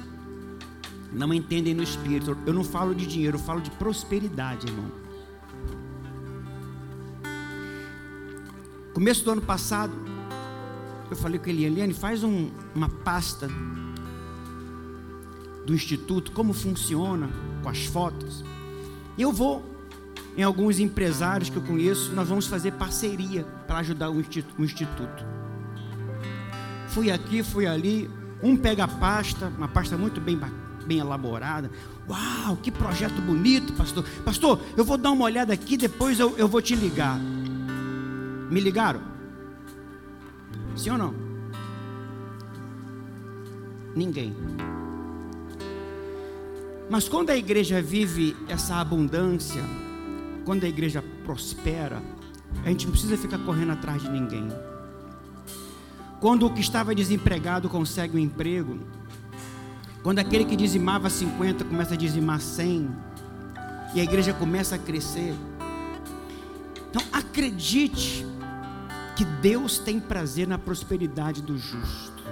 não 1.13 1.35
entendem 1.35 1.75
no 1.75 1.83
espírito. 1.83 2.35
Eu 2.47 2.55
não 2.55 2.65
falo 2.65 2.95
de 2.95 3.07
dinheiro, 3.07 3.37
eu 3.37 3.43
falo 3.43 3.61
de 3.61 3.71
prosperidade, 3.73 4.69
irmão. 4.69 4.91
Começo 8.95 9.23
do 9.23 9.33
ano 9.33 9.43
passado, 9.43 9.93
eu 11.11 11.17
falei 11.17 11.39
com 11.39 11.51
ele, 11.51 11.67
Eliane, 11.67 11.93
faz 11.93 12.25
um, 12.25 12.51
uma 12.75 12.89
pasta 12.89 13.51
do 15.67 15.75
instituto, 15.75 16.33
como 16.33 16.55
funciona, 16.55 17.29
com 17.63 17.69
as 17.69 17.85
fotos. 17.85 18.43
Eu 19.19 19.31
vou 19.31 19.76
em 20.37 20.43
alguns 20.43 20.79
empresários 20.79 21.49
que 21.49 21.57
eu 21.57 21.63
conheço, 21.63 22.13
nós 22.13 22.29
vamos 22.29 22.47
fazer 22.47 22.73
parceria 22.73 23.45
para 23.67 23.79
ajudar 23.79 24.11
o 24.11 24.21
instituto. 24.21 25.25
Fui 26.89 27.11
aqui, 27.11 27.43
fui 27.43 27.67
ali, 27.67 28.11
um 28.43 28.57
pega 28.57 28.85
a 28.85 28.89
pasta, 28.89 29.51
uma 29.57 29.67
pasta 29.67 29.97
muito 29.97 30.21
bem, 30.21 30.39
bem 30.87 30.99
elaborada. 30.99 31.71
Uau, 32.09 32.57
que 32.59 32.71
projeto 32.71 33.21
bonito, 33.23 33.73
pastor. 33.73 34.05
Pastor, 34.25 34.61
eu 34.77 34.85
vou 34.85 34.99
dar 34.99 35.11
uma 35.11 35.25
olhada 35.25 35.55
aqui, 35.55 35.77
depois 35.77 36.21
eu, 36.21 36.37
eu 36.37 36.47
vou 36.47 36.61
te 36.61 36.75
ligar. 36.75 37.19
Me 37.19 38.61
ligaram? 38.61 39.01
Sim 40.77 40.91
ou 40.91 40.99
não? 40.99 41.15
Ninguém. 43.95 44.37
Mas 46.91 47.09
quando 47.09 47.31
a 47.31 47.37
igreja 47.37 47.81
vive 47.81 48.37
essa 48.49 48.77
abundância, 48.77 49.63
quando 50.47 50.63
a 50.63 50.69
igreja 50.69 51.03
prospera, 51.25 52.01
a 52.65 52.69
gente 52.69 52.87
não 52.87 52.93
precisa 52.93 53.19
ficar 53.19 53.39
correndo 53.39 53.73
atrás 53.73 54.01
de 54.01 54.09
ninguém. 54.09 54.49
Quando 56.21 56.47
o 56.47 56.55
que 56.55 56.61
estava 56.61 56.95
desempregado 56.95 57.69
consegue 57.69 58.17
um 58.17 58.21
emprego, 58.21 58.79
quando 60.05 60.21
aquele 60.21 60.45
que 60.45 60.55
dizimava 60.55 61.11
50 61.11 61.65
começa 61.65 61.95
a 61.95 61.97
dizimar 61.97 62.41
100, 62.41 62.89
e 63.93 64.01
a 64.01 64.05
igreja 64.05 64.33
começa 64.33 64.77
a 64.77 64.79
crescer. 64.79 65.35
Então 66.91 67.03
acredite 67.13 68.25
que 69.17 69.25
Deus 69.25 69.79
tem 69.79 69.99
prazer 69.99 70.47
na 70.47 70.59
prosperidade 70.59 71.43
do 71.43 71.59
justo. 71.59 72.25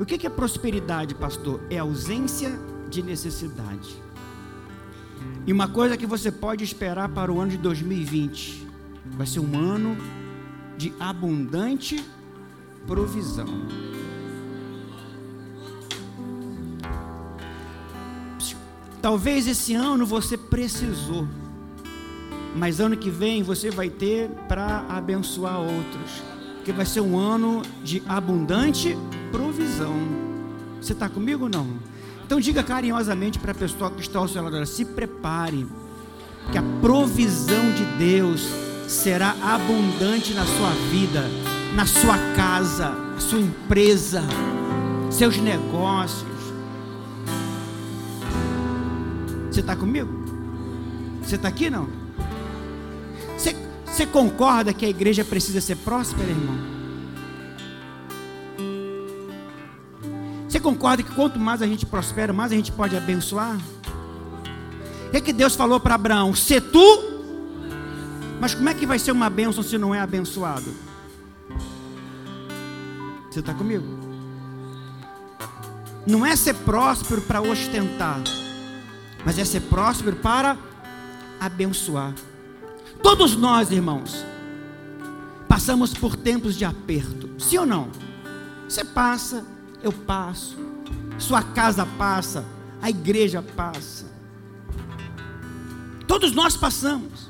O 0.00 0.04
que 0.04 0.26
é 0.26 0.30
prosperidade, 0.30 1.14
pastor? 1.14 1.60
É 1.70 1.78
ausência 1.78 2.58
de 2.90 3.02
necessidade. 3.02 4.02
E 5.46 5.52
uma 5.52 5.68
coisa 5.68 5.96
que 5.96 6.06
você 6.06 6.32
pode 6.32 6.64
esperar 6.64 7.10
para 7.10 7.30
o 7.30 7.38
ano 7.38 7.50
de 7.50 7.58
2020 7.58 8.66
vai 9.12 9.26
ser 9.26 9.40
um 9.40 9.58
ano 9.58 9.96
de 10.76 10.92
abundante 10.98 12.02
provisão. 12.86 13.46
Talvez 19.02 19.46
esse 19.46 19.74
ano 19.74 20.06
você 20.06 20.38
precisou, 20.38 21.28
mas 22.56 22.80
ano 22.80 22.96
que 22.96 23.10
vem 23.10 23.42
você 23.42 23.70
vai 23.70 23.90
ter 23.90 24.30
para 24.48 24.86
abençoar 24.88 25.60
outros, 25.60 26.22
que 26.64 26.72
vai 26.72 26.86
ser 26.86 27.02
um 27.02 27.18
ano 27.18 27.60
de 27.82 28.02
abundante 28.08 28.96
provisão. 29.30 29.94
Você 30.80 30.94
está 30.94 31.06
comigo 31.06 31.44
ou 31.44 31.50
não? 31.50 31.93
Então 32.24 32.40
diga 32.40 32.62
carinhosamente 32.62 33.38
para 33.38 33.52
a 33.52 33.54
pessoa 33.54 33.90
que 33.90 34.00
está 34.00 34.18
ao 34.18 34.28
seu 34.28 34.42
lado: 34.42 34.64
se 34.66 34.84
prepare, 34.84 35.66
que 36.50 36.58
a 36.58 36.62
provisão 36.80 37.70
de 37.72 37.84
Deus 37.98 38.48
será 38.88 39.34
abundante 39.42 40.32
na 40.34 40.44
sua 40.44 40.70
vida, 40.90 41.24
na 41.74 41.86
sua 41.86 42.16
casa, 42.34 42.90
na 42.90 43.20
sua 43.20 43.40
empresa, 43.40 44.22
seus 45.10 45.36
negócios. 45.36 46.34
Você 49.50 49.60
está 49.60 49.76
comigo? 49.76 50.10
Você 51.22 51.36
está 51.36 51.48
aqui 51.48 51.70
não? 51.70 51.88
Você, 53.36 53.54
você 53.86 54.06
concorda 54.06 54.72
que 54.72 54.84
a 54.84 54.88
igreja 54.88 55.24
precisa 55.24 55.60
ser 55.60 55.76
próspera, 55.76 56.28
irmão? 56.28 56.73
Concorda 60.64 61.02
que 61.02 61.14
quanto 61.14 61.38
mais 61.38 61.60
a 61.60 61.66
gente 61.66 61.84
prospera, 61.84 62.32
mais 62.32 62.50
a 62.50 62.54
gente 62.54 62.72
pode 62.72 62.96
abençoar? 62.96 63.56
O 65.06 65.10
que, 65.10 65.18
é 65.18 65.20
que 65.20 65.32
Deus 65.32 65.54
falou 65.54 65.78
para 65.78 65.94
Abraão? 65.94 66.34
Se 66.34 66.58
tu. 66.60 67.12
Mas 68.40 68.54
como 68.54 68.68
é 68.68 68.74
que 68.74 68.86
vai 68.86 68.98
ser 68.98 69.12
uma 69.12 69.28
bênção 69.28 69.62
se 69.62 69.76
não 69.76 69.94
é 69.94 70.00
abençoado? 70.00 70.74
Você 73.30 73.40
está 73.40 73.52
comigo? 73.52 73.84
Não 76.06 76.24
é 76.24 76.34
ser 76.34 76.54
próspero 76.54 77.22
para 77.22 77.40
ostentar, 77.40 78.20
mas 79.24 79.38
é 79.38 79.44
ser 79.44 79.60
próspero 79.60 80.16
para 80.16 80.56
abençoar. 81.40 82.14
Todos 83.02 83.36
nós, 83.36 83.70
irmãos, 83.70 84.24
passamos 85.48 85.92
por 85.94 86.16
tempos 86.16 86.56
de 86.56 86.64
aperto, 86.64 87.30
sim 87.38 87.58
ou 87.58 87.66
não? 87.66 87.88
Você 88.68 88.84
passa, 88.84 89.44
eu 89.84 89.92
passo, 89.92 90.56
sua 91.18 91.42
casa 91.42 91.86
passa, 91.98 92.44
a 92.80 92.88
igreja 92.88 93.42
passa. 93.42 94.06
Todos 96.06 96.32
nós 96.32 96.56
passamos. 96.56 97.28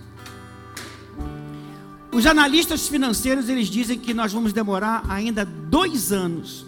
Os 2.12 2.26
analistas 2.26 2.86
financeiros 2.88 3.48
eles 3.48 3.66
dizem 3.66 3.98
que 3.98 4.14
nós 4.14 4.32
vamos 4.32 4.52
demorar 4.52 5.04
ainda 5.08 5.44
dois 5.44 6.12
anos 6.12 6.64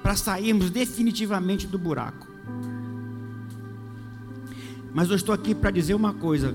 para 0.00 0.14
sairmos 0.14 0.70
definitivamente 0.70 1.66
do 1.66 1.76
buraco. 1.76 2.28
Mas 4.94 5.10
eu 5.10 5.16
estou 5.16 5.34
aqui 5.34 5.54
para 5.54 5.72
dizer 5.72 5.94
uma 5.94 6.14
coisa: 6.14 6.54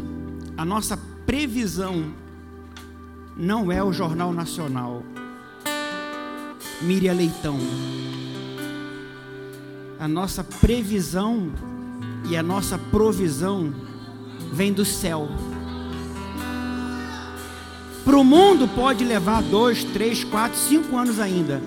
a 0.57 0.63
nossa 0.63 0.97
previsão 1.25 2.13
não 3.35 3.69
é 3.69 3.83
o 3.83 3.91
Jornal 3.91 4.31
Nacional. 4.31 5.03
Miriam 6.81 7.13
Leitão. 7.13 7.57
A 9.99 10.07
nossa 10.07 10.43
previsão 10.43 11.51
e 12.29 12.35
a 12.35 12.43
nossa 12.43 12.77
provisão 12.77 13.73
vem 14.51 14.73
do 14.73 14.83
céu. 14.83 15.29
Para 18.03 18.17
o 18.17 18.23
mundo 18.23 18.67
pode 18.67 19.03
levar 19.03 19.41
dois, 19.41 19.83
três, 19.83 20.23
quatro, 20.23 20.57
cinco 20.57 20.95
anos 20.95 21.19
ainda. 21.19 21.61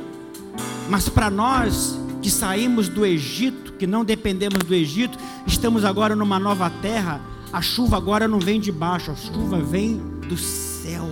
Mas 0.88 1.08
para 1.08 1.30
nós 1.30 1.98
que 2.22 2.30
saímos 2.30 2.88
do 2.88 3.04
Egito, 3.04 3.72
que 3.72 3.86
não 3.86 4.04
dependemos 4.04 4.58
do 4.58 4.74
Egito, 4.74 5.18
estamos 5.46 5.84
agora 5.84 6.14
numa 6.14 6.38
nova 6.38 6.70
terra. 6.82 7.20
A 7.52 7.60
chuva 7.62 7.96
agora 7.96 8.28
não 8.28 8.38
vem 8.38 8.60
de 8.60 8.70
baixo, 8.70 9.10
a 9.10 9.16
chuva 9.16 9.58
vem 9.60 9.98
do 10.28 10.36
céu. 10.36 11.08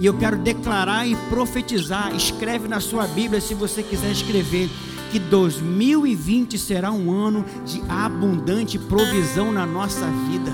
E 0.00 0.06
eu 0.06 0.14
quero 0.14 0.36
declarar 0.36 1.06
e 1.06 1.16
profetizar. 1.28 2.14
Escreve 2.14 2.68
na 2.68 2.80
sua 2.80 3.06
Bíblia 3.06 3.40
se 3.40 3.54
você 3.54 3.82
quiser 3.82 4.12
escrever 4.12 4.70
que 5.10 5.18
2020 5.18 6.58
será 6.58 6.92
um 6.92 7.10
ano 7.10 7.44
de 7.64 7.82
abundante 7.88 8.78
provisão 8.78 9.52
na 9.52 9.66
nossa 9.66 10.06
vida. 10.30 10.52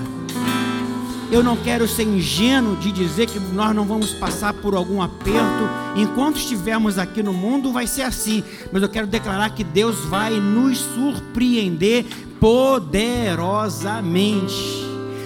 Eu 1.31 1.43
não 1.43 1.57
quero 1.57 1.87
ser 1.87 2.03
ingênuo 2.03 2.75
de 2.77 2.91
dizer 2.91 3.27
que 3.27 3.39
nós 3.39 3.75
não 3.75 3.85
vamos 3.85 4.13
passar 4.13 4.53
por 4.53 4.75
algum 4.75 5.01
aperto. 5.01 5.69
Enquanto 5.95 6.37
estivermos 6.37 6.97
aqui 6.97 7.21
no 7.21 7.33
mundo, 7.33 7.71
vai 7.71 7.87
ser 7.87 8.03
assim. 8.03 8.43
Mas 8.71 8.81
eu 8.81 8.89
quero 8.89 9.07
declarar 9.07 9.49
que 9.49 9.63
Deus 9.63 10.05
vai 10.05 10.39
nos 10.39 10.77
surpreender 10.77 12.05
poderosamente. 12.39 14.55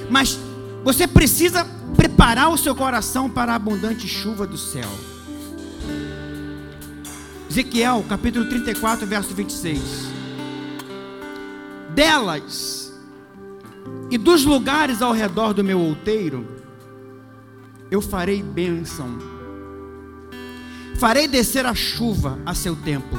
Mas 0.10 0.40
você 0.84 1.06
precisa 1.06 1.66
preparar 1.96 2.50
o 2.50 2.58
seu 2.58 2.76
coração 2.76 3.30
para 3.30 3.54
a 3.54 3.56
abundante 3.56 4.08
chuva 4.08 4.46
do 4.46 4.58
céu. 4.58 4.90
Ezequiel, 7.50 8.06
capítulo 8.08 8.48
34, 8.48 9.08
verso 9.08 9.34
26. 9.34 9.82
Delas 11.94 12.94
e 14.12 14.18
dos 14.18 14.46
lugares 14.46 15.02
ao 15.02 15.12
redor 15.12 15.54
do 15.54 15.64
meu 15.64 15.80
outeiro, 15.80 16.48
eu 17.90 18.02
farei 18.02 18.42
bênção. 18.42 19.18
Farei 21.00 21.28
descer 21.28 21.66
a 21.66 21.74
chuva 21.74 22.38
a 22.46 22.54
seu 22.54 22.76
tempo. 22.76 23.18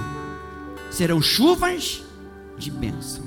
Serão 0.90 1.20
chuvas 1.20 2.04
de 2.56 2.70
bênção. 2.70 3.24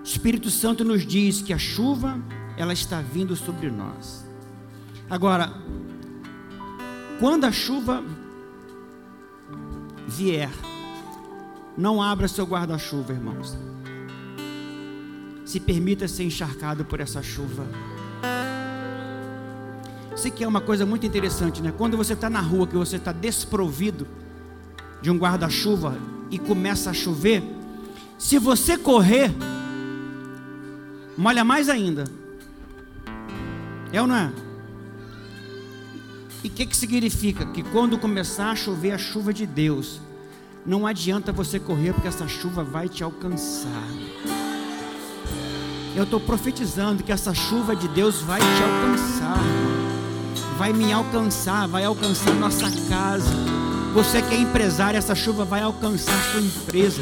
O 0.00 0.04
Espírito 0.04 0.50
Santo 0.50 0.84
nos 0.84 1.06
diz 1.06 1.40
que 1.42 1.52
a 1.52 1.58
chuva, 1.58 2.20
ela 2.56 2.72
está 2.72 3.00
vindo 3.00 3.36
sobre 3.36 3.70
nós. 3.70 4.24
Agora, 5.08 5.52
quando 7.20 7.44
a 7.44 7.52
chuva 7.52 8.02
vier, 10.06 10.50
não 11.76 12.02
abra 12.02 12.28
seu 12.28 12.44
guarda-chuva, 12.46 13.12
irmãos 13.12 13.56
se 15.46 15.60
permita 15.60 16.08
ser 16.08 16.24
encharcado 16.24 16.84
por 16.84 17.00
essa 17.00 17.22
chuva. 17.22 17.64
Isso 20.14 20.26
aqui 20.26 20.42
é 20.42 20.48
uma 20.48 20.60
coisa 20.60 20.84
muito 20.84 21.06
interessante, 21.06 21.62
né? 21.62 21.72
Quando 21.76 21.96
você 21.96 22.14
está 22.14 22.28
na 22.28 22.40
rua, 22.40 22.66
que 22.66 22.76
você 22.76 22.96
está 22.96 23.12
desprovido 23.12 24.08
de 25.00 25.08
um 25.08 25.16
guarda-chuva 25.16 25.96
e 26.32 26.38
começa 26.38 26.90
a 26.90 26.92
chover, 26.92 27.44
se 28.18 28.38
você 28.38 28.76
correr, 28.76 29.32
molha 31.16 31.44
mais 31.44 31.68
ainda. 31.68 32.04
É 33.92 34.00
ou 34.00 34.06
não 34.06 34.16
é? 34.16 34.32
E 36.44 36.48
o 36.48 36.50
que, 36.50 36.66
que 36.66 36.76
significa? 36.76 37.44
Que 37.46 37.62
quando 37.62 37.98
começar 37.98 38.50
a 38.50 38.56
chover 38.56 38.92
a 38.92 38.98
chuva 38.98 39.32
de 39.32 39.46
Deus, 39.46 40.00
não 40.64 40.86
adianta 40.86 41.32
você 41.32 41.58
correr, 41.58 41.92
porque 41.92 42.08
essa 42.08 42.28
chuva 42.28 42.62
vai 42.62 42.88
te 42.88 43.02
alcançar. 43.02 43.88
Eu 45.94 46.04
estou 46.04 46.20
profetizando 46.20 47.02
que 47.02 47.10
essa 47.10 47.32
chuva 47.32 47.74
de 47.74 47.88
Deus 47.88 48.20
vai 48.20 48.38
te 48.38 48.62
alcançar, 48.62 49.38
vai 50.58 50.72
me 50.72 50.92
alcançar, 50.92 51.66
vai 51.66 51.84
alcançar 51.84 52.34
nossa 52.34 52.70
casa. 52.88 53.34
Você 53.94 54.20
que 54.20 54.34
é 54.34 54.38
empresário, 54.38 54.98
essa 54.98 55.14
chuva 55.14 55.44
vai 55.44 55.62
alcançar 55.62 56.20
sua 56.30 56.40
empresa. 56.40 57.00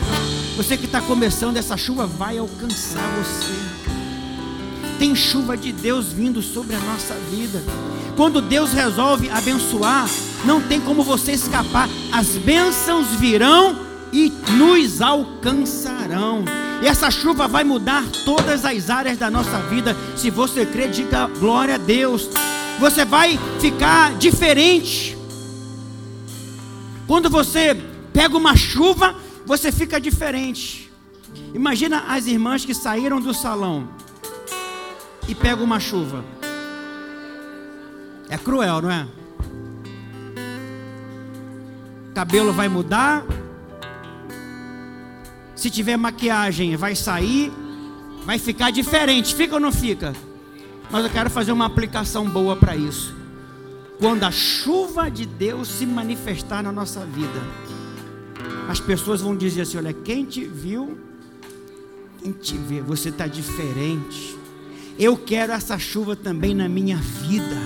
Você 0.57 0.77
que 0.77 0.85
está 0.85 1.01
começando, 1.01 1.57
essa 1.57 1.77
chuva 1.77 2.07
vai 2.07 2.39
alcançar 2.39 3.03
você. 3.19 3.94
Tem 5.05 5.15
chuva 5.15 5.55
de 5.55 5.71
Deus 5.71 6.07
vindo 6.07 6.41
sobre 6.41 6.75
a 6.75 6.81
nossa 6.81 7.13
vida. 7.31 7.63
Quando 8.17 8.41
Deus 8.41 8.73
resolve 8.73 9.29
abençoar, 9.29 10.09
não 10.47 10.63
tem 10.63 10.81
como 10.81 11.03
você 11.03 11.33
escapar. 11.33 11.91
As 12.11 12.39
bênçãos 12.39 13.09
virão 13.09 13.79
e 14.11 14.33
nos 14.57 15.03
alcançarão. 15.03 16.43
E 16.83 16.87
essa 16.87 17.11
chuva 17.11 17.47
vai 17.47 17.65
mudar 17.65 18.03
todas 18.25 18.65
as 18.65 18.89
áreas 18.89 19.19
da 19.19 19.31
nossa 19.31 19.59
vida. 19.69 19.95
Se 20.17 20.31
você 20.31 20.65
crê, 20.65 20.89
diga 20.89 21.27
glória 21.39 21.75
a 21.75 21.79
Deus. 21.79 22.31
Você 22.81 23.05
vai 23.05 23.39
ficar 23.61 24.15
diferente. 24.15 25.19
Quando 27.07 27.29
você 27.29 27.75
pega 28.11 28.39
uma 28.39 28.57
chuva, 28.57 29.15
você 29.45 29.71
fica 29.71 30.01
diferente. 30.01 30.91
Imagina 31.53 32.05
as 32.09 32.27
irmãs 32.27 32.65
que 32.65 32.73
saíram 32.73 33.21
do 33.21 33.35
salão 33.35 34.03
e 35.29 35.35
pegam 35.35 35.65
uma 35.65 35.81
chuva. 35.81 36.25
É 38.29 38.39
cruel, 38.39 38.83
não 38.83 38.91
é? 38.91 39.07
Cabelo 42.15 42.53
vai 42.53 42.69
mudar, 42.69 43.25
se 45.57 45.71
tiver 45.71 45.97
maquiagem, 45.97 46.77
vai 46.77 46.95
sair, 46.95 47.53
vai 48.25 48.39
ficar 48.39 48.71
diferente. 48.71 49.35
Fica 49.35 49.55
ou 49.55 49.61
não 49.61 49.73
fica? 49.73 50.15
Mas 50.91 51.05
eu 51.05 51.11
quero 51.11 51.31
fazer 51.31 51.53
uma 51.53 51.67
aplicação 51.67 52.29
boa 52.29 52.55
para 52.55 52.77
isso. 52.77 53.15
Quando 53.99 54.25
a 54.25 54.31
chuva 54.31 55.11
de 55.11 55.25
Deus 55.25 55.69
se 55.69 55.87
manifestar 55.87 56.63
na 56.63 56.71
nossa 56.71 57.05
vida, 57.07 57.41
as 58.69 58.79
pessoas 58.79 59.21
vão 59.21 59.37
dizer 59.37 59.63
assim: 59.63 59.79
olha, 59.79 59.93
quem 59.93 60.25
te 60.25 60.45
viu, 60.45 60.99
quem 62.23 62.33
te 62.33 62.57
vê, 62.57 62.81
você 62.81 63.09
está 63.09 63.27
diferente. 63.27 64.44
Eu 64.99 65.17
quero 65.17 65.53
essa 65.53 65.79
chuva 65.79 66.15
também 66.15 66.55
na 66.55 66.69
minha 66.69 66.97
vida. 66.97 67.57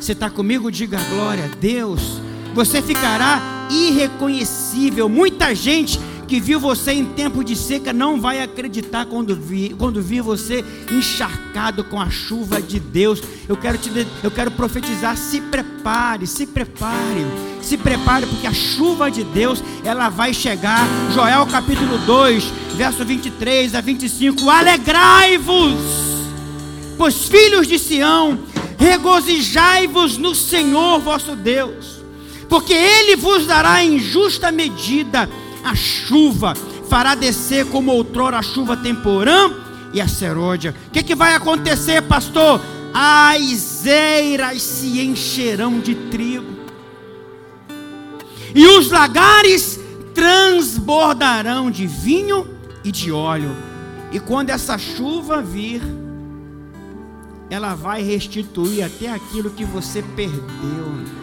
Você 0.00 0.12
está 0.12 0.30
comigo? 0.30 0.70
Diga 0.70 0.98
glória 1.10 1.44
a 1.44 1.56
Deus. 1.56 2.20
Você 2.54 2.80
ficará 2.80 3.68
irreconhecível. 3.70 5.08
Muita 5.08 5.54
gente 5.54 6.00
que 6.26 6.40
viu 6.40 6.58
você 6.58 6.92
em 6.92 7.04
tempo 7.04 7.44
de 7.44 7.54
seca 7.54 7.92
não 7.92 8.20
vai 8.20 8.42
acreditar 8.42 9.06
quando 9.06 9.34
vir, 9.36 9.74
quando 9.76 10.02
vir 10.02 10.22
você 10.22 10.64
encharcado 10.90 11.84
com 11.84 12.00
a 12.00 12.10
chuva 12.10 12.60
de 12.60 12.80
Deus. 12.80 13.22
Eu 13.48 13.56
quero 13.56 13.78
te 13.78 13.90
eu 14.22 14.30
quero 14.30 14.50
profetizar, 14.50 15.16
se 15.16 15.40
prepare, 15.40 16.26
se 16.26 16.46
prepare. 16.46 17.26
Se 17.62 17.76
prepare 17.76 18.26
porque 18.26 18.46
a 18.46 18.52
chuva 18.52 19.10
de 19.10 19.24
Deus, 19.24 19.62
ela 19.84 20.08
vai 20.08 20.32
chegar. 20.32 20.86
Joel 21.12 21.46
capítulo 21.46 21.98
2, 21.98 22.44
verso 22.76 23.04
23 23.04 23.74
a 23.74 23.80
25. 23.80 24.48
Alegrai-vos, 24.48 26.15
pois 26.96 27.28
filhos 27.28 27.66
de 27.66 27.78
Sião, 27.78 28.38
regozijai-vos 28.78 30.16
no 30.16 30.34
Senhor 30.34 31.00
vosso 31.00 31.36
Deus 31.36 31.96
porque 32.48 32.72
ele 32.72 33.16
vos 33.16 33.46
dará 33.46 33.82
em 33.84 33.98
justa 33.98 34.50
medida 34.52 35.28
a 35.64 35.74
chuva, 35.74 36.54
fará 36.88 37.14
descer 37.14 37.66
como 37.66 37.92
outrora 37.92 38.38
a 38.38 38.42
chuva 38.42 38.76
temporã 38.76 39.52
e 39.92 40.00
a 40.00 40.06
seródia. 40.06 40.74
O 40.88 40.90
que, 40.90 41.02
que 41.02 41.14
vai 41.14 41.34
acontecer, 41.34 42.02
pastor? 42.02 42.60
As 42.94 43.84
eiras 43.84 44.62
se 44.62 45.00
encherão 45.00 45.80
de 45.80 45.94
trigo, 45.94 46.56
e 48.54 48.66
os 48.66 48.90
lagares 48.90 49.78
transbordarão 50.14 51.70
de 51.70 51.86
vinho 51.86 52.48
e 52.82 52.90
de 52.90 53.12
óleo. 53.12 53.54
E 54.10 54.18
quando 54.18 54.48
essa 54.48 54.78
chuva 54.78 55.42
vir, 55.42 55.82
ela 57.48 57.74
vai 57.74 58.02
restituir 58.02 58.84
até 58.84 59.10
aquilo 59.12 59.50
que 59.50 59.64
você 59.64 60.02
perdeu. 60.02 61.16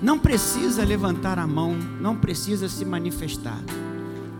Não 0.00 0.18
precisa 0.18 0.84
levantar 0.84 1.38
a 1.38 1.46
mão, 1.46 1.74
não 2.00 2.16
precisa 2.16 2.68
se 2.68 2.84
manifestar. 2.84 3.60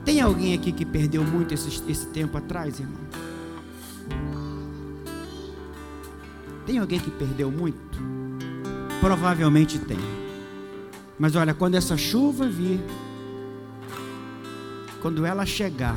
Tem 0.05 0.21
alguém 0.21 0.55
aqui 0.55 0.71
que 0.71 0.87
perdeu 0.87 1.25
muito 1.25 1.53
esse, 1.53 1.83
esse 1.91 2.07
tempo 2.07 2.39
atrás, 2.39 2.79
irmão? 2.79 3.01
Tem 6.65 6.79
alguém 6.79 7.01
que 7.01 7.11
perdeu 7.11 7.51
muito? 7.51 7.99
Provavelmente 9.01 9.79
tem. 9.79 9.99
Mas 11.19 11.35
olha, 11.35 11.53
quando 11.53 11.75
essa 11.75 11.97
chuva 11.97 12.47
vir, 12.47 12.81
quando 15.01 15.27
ela 15.27 15.45
chegar, 15.45 15.97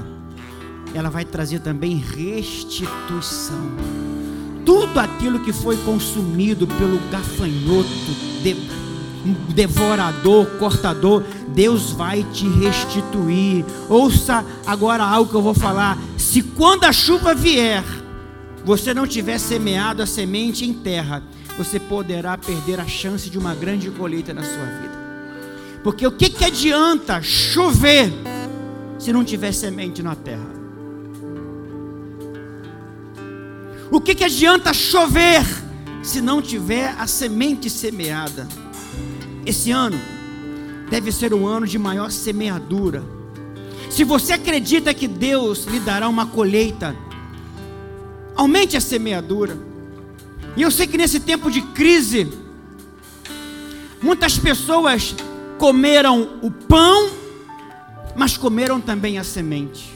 ela 0.93 1.09
vai 1.09 1.23
trazer 1.23 1.59
também 1.59 1.97
restituição. 1.97 3.69
Tudo 4.65 4.99
aquilo 4.99 5.39
que 5.39 5.51
foi 5.51 5.77
consumido 5.77 6.67
pelo 6.67 6.99
gafanhoto, 7.09 7.89
devorador, 9.53 10.45
cortador, 10.57 11.23
Deus 11.49 11.91
vai 11.91 12.23
te 12.31 12.47
restituir. 12.47 13.65
Ouça 13.89 14.45
agora 14.65 15.03
algo 15.03 15.29
que 15.29 15.35
eu 15.35 15.41
vou 15.41 15.53
falar. 15.53 15.97
Se 16.17 16.41
quando 16.41 16.85
a 16.85 16.93
chuva 16.93 17.33
vier, 17.33 17.83
você 18.63 18.93
não 18.93 19.07
tiver 19.07 19.39
semeado 19.39 20.01
a 20.01 20.05
semente 20.05 20.65
em 20.65 20.73
terra, 20.73 21.23
você 21.57 21.79
poderá 21.79 22.37
perder 22.37 22.79
a 22.79 22.87
chance 22.87 23.29
de 23.29 23.37
uma 23.37 23.53
grande 23.53 23.89
colheita 23.91 24.33
na 24.33 24.43
sua 24.43 24.65
vida. 24.65 25.01
Porque 25.83 26.05
o 26.05 26.11
que, 26.11 26.29
que 26.29 26.45
adianta 26.45 27.21
chover 27.21 28.11
se 28.99 29.11
não 29.11 29.23
tiver 29.23 29.51
semente 29.51 30.03
na 30.03 30.15
terra? 30.15 30.50
O 33.91 33.99
que, 33.99 34.15
que 34.15 34.23
adianta 34.23 34.73
chover 34.73 35.45
se 36.01 36.21
não 36.21 36.41
tiver 36.41 36.95
a 36.97 37.05
semente 37.05 37.69
semeada? 37.69 38.47
Esse 39.45 39.69
ano 39.69 39.99
deve 40.89 41.11
ser 41.11 41.33
um 41.33 41.45
ano 41.45 41.67
de 41.67 41.77
maior 41.77 42.09
semeadura. 42.09 43.03
Se 43.89 44.05
você 44.05 44.31
acredita 44.31 44.93
que 44.93 45.09
Deus 45.09 45.65
lhe 45.65 45.81
dará 45.81 46.07
uma 46.07 46.25
colheita, 46.25 46.95
aumente 48.33 48.77
a 48.77 48.81
semeadura. 48.81 49.57
E 50.55 50.61
eu 50.61 50.71
sei 50.71 50.87
que 50.87 50.97
nesse 50.97 51.19
tempo 51.19 51.51
de 51.51 51.61
crise, 51.61 52.31
muitas 54.01 54.37
pessoas 54.37 55.13
comeram 55.57 56.39
o 56.41 56.49
pão, 56.49 57.09
mas 58.15 58.37
comeram 58.37 58.79
também 58.79 59.17
a 59.17 59.23
semente. 59.25 59.91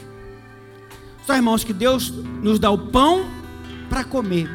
Só 1.26 1.34
irmãos, 1.34 1.64
que 1.64 1.72
Deus 1.72 2.12
nos 2.42 2.58
dá 2.58 2.70
o 2.70 2.76
pão 2.76 3.35
para 3.86 4.04
comer, 4.04 4.48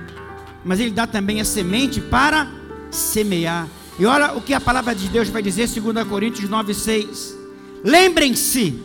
mas 0.64 0.80
Ele 0.80 0.92
dá 0.92 1.08
também 1.08 1.42
a 1.42 1.46
semente 1.46 2.00
para 2.00 2.48
semear. 2.90 3.68
E 3.98 4.06
olha 4.06 4.34
o 4.34 4.42
que 4.42 4.54
a 4.54 4.62
palavra 4.62 4.96
de 4.96 5.08
Deus 5.08 5.30
vai 5.30 5.42
dizer, 5.42 5.68
2 5.68 6.08
Coríntios 6.08 6.50
9, 6.50 6.74
6. 6.74 7.38
Lembrem-se, 7.84 8.82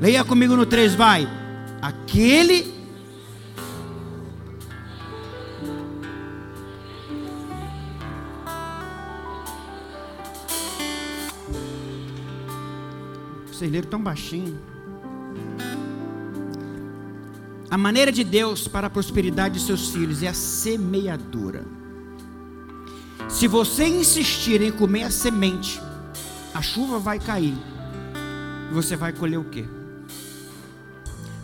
leia 0.00 0.24
comigo 0.24 0.56
no 0.56 0.66
3, 0.66 0.94
vai. 0.94 1.28
Aquele 1.80 2.78
Vocês 13.58 13.72
leram 13.72 13.88
tão 13.88 14.00
baixinho. 14.00 14.56
A 17.70 17.76
maneira 17.76 18.10
de 18.10 18.24
Deus 18.24 18.66
para 18.66 18.86
a 18.86 18.90
prosperidade 18.90 19.58
de 19.58 19.66
seus 19.66 19.90
filhos 19.90 20.22
é 20.22 20.28
a 20.28 20.34
semeadura. 20.34 21.66
Se 23.28 23.46
você 23.46 23.86
insistir 23.86 24.62
em 24.62 24.72
comer 24.72 25.02
a 25.02 25.10
semente, 25.10 25.78
a 26.54 26.62
chuva 26.62 26.98
vai 26.98 27.18
cair. 27.18 27.56
E 28.70 28.74
você 28.74 28.96
vai 28.96 29.12
colher 29.12 29.38
o 29.38 29.44
quê? 29.44 29.66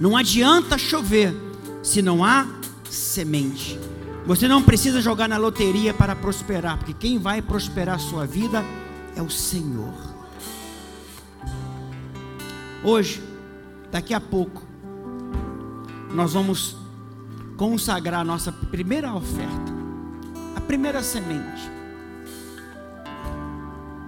Não 0.01 0.17
adianta 0.17 0.79
chover 0.79 1.35
se 1.83 2.01
não 2.01 2.25
há 2.25 2.47
semente. 2.89 3.79
Você 4.25 4.49
não 4.49 4.63
precisa 4.63 5.03
jogar 5.03 5.29
na 5.29 5.37
loteria 5.37 5.93
para 5.93 6.17
prosperar, 6.17 6.79
porque 6.79 6.95
quem 6.95 7.19
vai 7.19 7.43
prosperar 7.43 7.97
a 7.97 7.99
sua 7.99 8.27
vida 8.27 8.65
é 9.15 9.21
o 9.21 9.29
Senhor. 9.29 9.93
Hoje, 12.83 13.23
daqui 13.91 14.15
a 14.15 14.21
pouco, 14.21 14.74
nós 16.15 16.33
vamos 16.33 16.77
consagrar 17.57 18.21
a 18.21 18.25
nossa 18.25 18.53
primeira 18.53 19.13
oferta, 19.13 19.73
a 20.55 20.61
primeira 20.61 21.03
semente. 21.03 21.69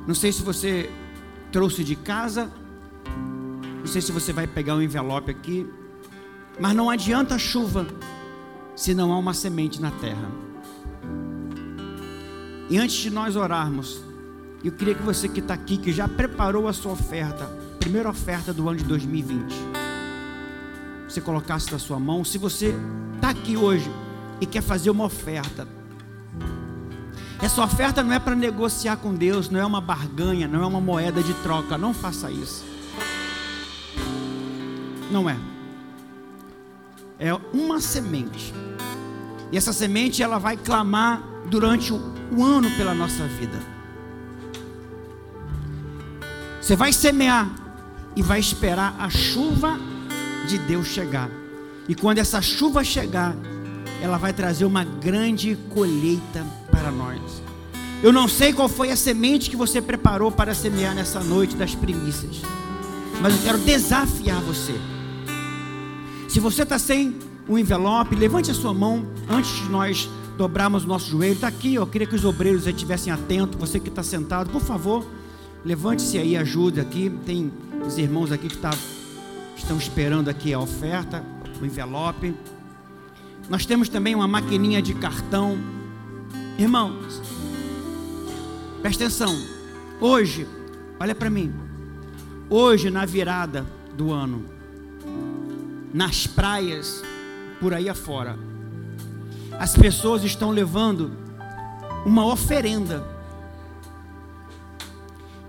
Não 0.07 0.14
sei 0.14 0.32
se 0.32 0.40
você 0.40 0.88
trouxe 1.50 1.82
de 1.82 1.96
casa, 1.96 2.50
não 3.80 3.86
sei 3.86 4.00
se 4.00 4.12
você 4.12 4.32
vai 4.32 4.46
pegar 4.46 4.76
um 4.76 4.82
envelope 4.82 5.32
aqui, 5.32 5.68
mas 6.61 6.74
não 6.76 6.88
adianta 6.88 7.36
chuva 7.38 7.84
se 8.76 8.94
não 8.94 9.12
há 9.12 9.18
uma 9.18 9.34
semente 9.34 9.80
na 9.80 9.90
terra. 9.90 10.30
E 12.70 12.78
antes 12.78 12.96
de 12.96 13.11
nós 13.11 13.34
orarmos, 13.34 14.00
eu 14.62 14.70
queria 14.70 14.94
que 14.94 15.02
você 15.02 15.28
que 15.28 15.40
está 15.40 15.54
aqui, 15.54 15.76
que 15.76 15.92
já 15.92 16.07
preparou 16.07 16.68
a 16.68 16.72
sua 16.72 16.92
oferta, 16.92 17.46
primeira 17.80 18.09
oferta 18.09 18.52
do 18.52 18.68
ano 18.68 18.78
de 18.78 18.84
2020, 18.84 19.54
você 21.16 21.20
colocasse 21.22 21.72
na 21.72 21.78
sua 21.78 21.98
mão. 21.98 22.24
Se 22.24 22.36
você 22.36 22.74
está 23.14 23.30
aqui 23.30 23.56
hoje 23.56 23.90
e 24.38 24.44
quer 24.44 24.62
fazer 24.62 24.90
uma 24.90 25.04
oferta, 25.04 25.66
essa 27.40 27.62
oferta 27.64 28.02
não 28.02 28.12
é 28.12 28.18
para 28.18 28.34
negociar 28.34 28.96
com 28.96 29.14
Deus, 29.14 29.48
não 29.48 29.58
é 29.58 29.64
uma 29.64 29.80
barganha, 29.80 30.46
não 30.46 30.62
é 30.62 30.66
uma 30.66 30.80
moeda 30.80 31.22
de 31.22 31.32
troca. 31.34 31.78
Não 31.78 31.94
faça 31.94 32.30
isso. 32.30 32.64
Não 35.10 35.28
é. 35.28 35.38
É 37.18 37.32
uma 37.54 37.80
semente. 37.80 38.52
E 39.50 39.56
essa 39.56 39.72
semente 39.72 40.22
ela 40.22 40.38
vai 40.38 40.56
clamar 40.56 41.22
durante 41.48 41.94
o, 41.94 42.44
ano 42.44 42.70
pela 42.72 42.92
nossa 42.92 43.24
vida. 43.26 43.58
Você 46.60 46.76
vai 46.76 46.92
semear 46.92 47.48
e 48.14 48.22
vai 48.22 48.40
esperar 48.40 48.96
a 48.98 49.08
chuva 49.08 49.78
de 50.47 50.59
Deus 50.59 50.86
chegar. 50.86 51.30
E 51.88 51.94
quando 51.94 52.18
essa 52.18 52.40
chuva 52.40 52.82
chegar, 52.82 53.36
ela 54.01 54.16
vai 54.16 54.32
trazer 54.32 54.64
uma 54.64 54.84
grande 54.84 55.57
colheita 55.70 56.44
para 56.70 56.90
nós. 56.90 57.20
Eu 58.03 58.12
não 58.12 58.28
sei 58.28 58.53
qual 58.53 58.68
foi 58.68 58.90
a 58.90 58.97
semente 58.97 59.51
que 59.51 59.57
você 59.57 59.80
preparou 59.80 60.30
para 60.30 60.55
semear 60.55 60.94
nessa 60.94 61.20
noite 61.20 61.57
das 61.57 61.74
primícias, 61.74 62.42
mas 63.20 63.34
eu 63.34 63.42
quero 63.42 63.59
desafiar 63.59 64.40
você. 64.42 64.74
Se 66.28 66.38
você 66.38 66.62
está 66.62 66.78
sem 66.78 67.16
um 67.49 67.57
envelope, 67.57 68.14
levante 68.14 68.51
a 68.51 68.55
sua 68.55 68.74
mão 68.74 69.07
antes 69.28 69.51
de 69.57 69.68
nós 69.70 70.09
dobrarmos 70.36 70.84
o 70.84 70.86
nosso 70.86 71.11
joelho. 71.11 71.34
Está 71.34 71.49
aqui, 71.49 71.74
eu 71.74 71.86
queria 71.86 72.07
que 72.07 72.14
os 72.14 72.24
obreiros 72.24 72.66
estivessem 72.66 73.12
atentos. 73.12 73.59
Você 73.59 73.80
que 73.80 73.88
está 73.88 74.03
sentado, 74.03 74.51
por 74.51 74.61
favor, 74.61 75.07
levante-se 75.64 76.18
aí, 76.18 76.36
ajude 76.36 76.80
aqui. 76.80 77.11
Tem 77.24 77.51
os 77.86 77.97
irmãos 77.97 78.30
aqui 78.30 78.49
que 78.49 78.59
tá, 78.59 78.70
estão 79.57 79.78
esperando 79.78 80.28
aqui 80.28 80.52
a 80.52 80.61
oferta, 80.61 81.24
o 81.61 81.64
envelope. 81.64 82.34
Nós 83.48 83.64
temos 83.64 83.88
também 83.88 84.14
uma 84.14 84.28
maquininha 84.28 84.82
de 84.82 84.94
cartão. 84.94 85.59
Irmãos, 86.59 87.20
presta 88.82 89.04
atenção. 89.04 89.34
Hoje, 90.00 90.46
olha 91.00 91.14
para 91.14 91.30
mim. 91.30 91.52
Hoje, 92.48 92.90
na 92.90 93.04
virada 93.04 93.66
do 93.96 94.12
ano, 94.12 94.44
nas 95.92 96.26
praias, 96.26 97.02
por 97.61 97.72
aí 97.72 97.88
afora, 97.88 98.38
as 99.59 99.74
pessoas 99.74 100.22
estão 100.22 100.50
levando 100.50 101.11
uma 102.04 102.26
oferenda. 102.26 103.04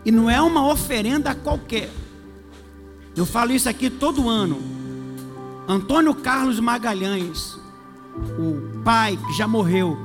E 0.06 0.12
não 0.12 0.30
é 0.30 0.42
uma 0.42 0.72
oferenda 0.72 1.36
qualquer. 1.36 1.90
Eu 3.18 3.26
falo 3.26 3.52
isso 3.52 3.68
aqui 3.68 3.90
todo 3.90 4.30
ano. 4.30 4.62
Antônio 5.68 6.14
Carlos 6.14 6.60
Magalhães, 6.60 7.60
o 8.38 8.82
pai 8.84 9.18
que 9.18 9.34
já 9.34 9.48
morreu, 9.48 9.98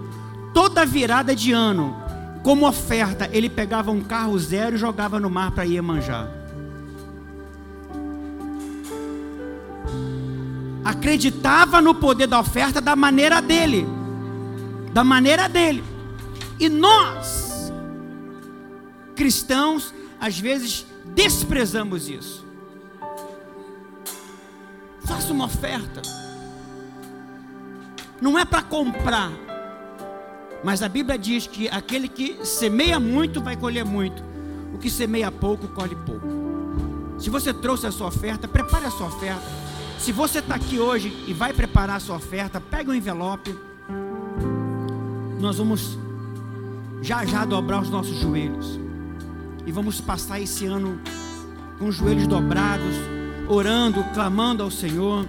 toda 0.55 0.87
virada 0.87 1.37
de 1.37 1.53
ano, 1.53 1.95
como 2.43 2.67
oferta, 2.67 3.29
ele 3.31 3.51
pegava 3.51 3.91
um 3.91 4.01
carro 4.01 4.37
zero 4.39 4.77
e 4.77 4.79
jogava 4.79 5.21
no 5.21 5.29
mar 5.29 5.51
para 5.51 5.65
Iemanjá. 5.65 6.27
Acreditava 10.83 11.83
no 11.83 11.95
poder 11.95 12.27
da 12.27 12.41
oferta 12.41 12.81
da 12.81 12.97
maneira 12.97 13.43
dele. 13.43 13.87
Da 14.93 15.05
maneira 15.05 15.51
dele. 15.51 15.85
E 16.59 16.69
nós, 16.69 17.71
cristãos, 19.15 19.95
às 20.19 20.39
vezes 20.39 20.87
desprezamos 21.15 22.09
isso. 22.09 22.52
Faça 25.05 25.33
uma 25.33 25.47
oferta. 25.47 26.03
Não 28.21 28.39
é 28.39 28.45
para 28.45 28.63
comprar, 28.63 29.33
mas 30.63 30.83
a 30.83 30.89
Bíblia 30.89 31.19
diz 31.19 31.47
que 31.47 31.69
aquele 31.69 32.09
que 32.09 32.45
semeia 32.47 33.01
muito 33.01 33.41
vai 33.41 33.57
colher 33.57 33.85
muito. 33.85 34.23
O 34.73 34.79
que 34.79 34.89
semeia 34.89 35.31
pouco, 35.31 35.69
colhe 35.69 35.97
pouco. 35.97 36.27
Se 37.19 37.29
você 37.31 37.53
trouxe 37.53 37.87
a 37.87 37.93
sua 37.93 38.07
oferta, 38.09 38.47
prepare 38.47 38.87
a 38.87 38.91
sua 38.91 39.09
oferta. 39.09 39.43
Se 39.99 40.13
você 40.13 40.39
está 40.39 40.55
aqui 40.55 40.79
hoje 40.79 41.25
e 41.27 41.33
vai 41.33 41.53
preparar 41.53 41.97
a 41.97 42.01
sua 42.01 42.17
oferta, 42.17 42.61
pega 42.61 42.91
o 42.91 42.93
um 42.93 42.97
envelope. 42.97 43.55
Nós 45.41 45.59
vamos 45.59 45.99
já 47.01 47.25
já 47.25 47.45
dobrar 47.45 47.83
os 47.83 47.91
nossos 47.91 48.17
joelhos. 48.19 48.79
E 49.67 49.73
vamos 49.73 50.01
passar 50.01 50.41
esse 50.41 50.67
ano 50.67 51.01
com 51.79 51.89
os 51.89 51.97
joelhos 51.97 52.27
dobrados, 52.27 52.95
orando, 53.55 54.03
clamando 54.15 54.63
ao 54.63 54.71
Senhor. 54.71 55.27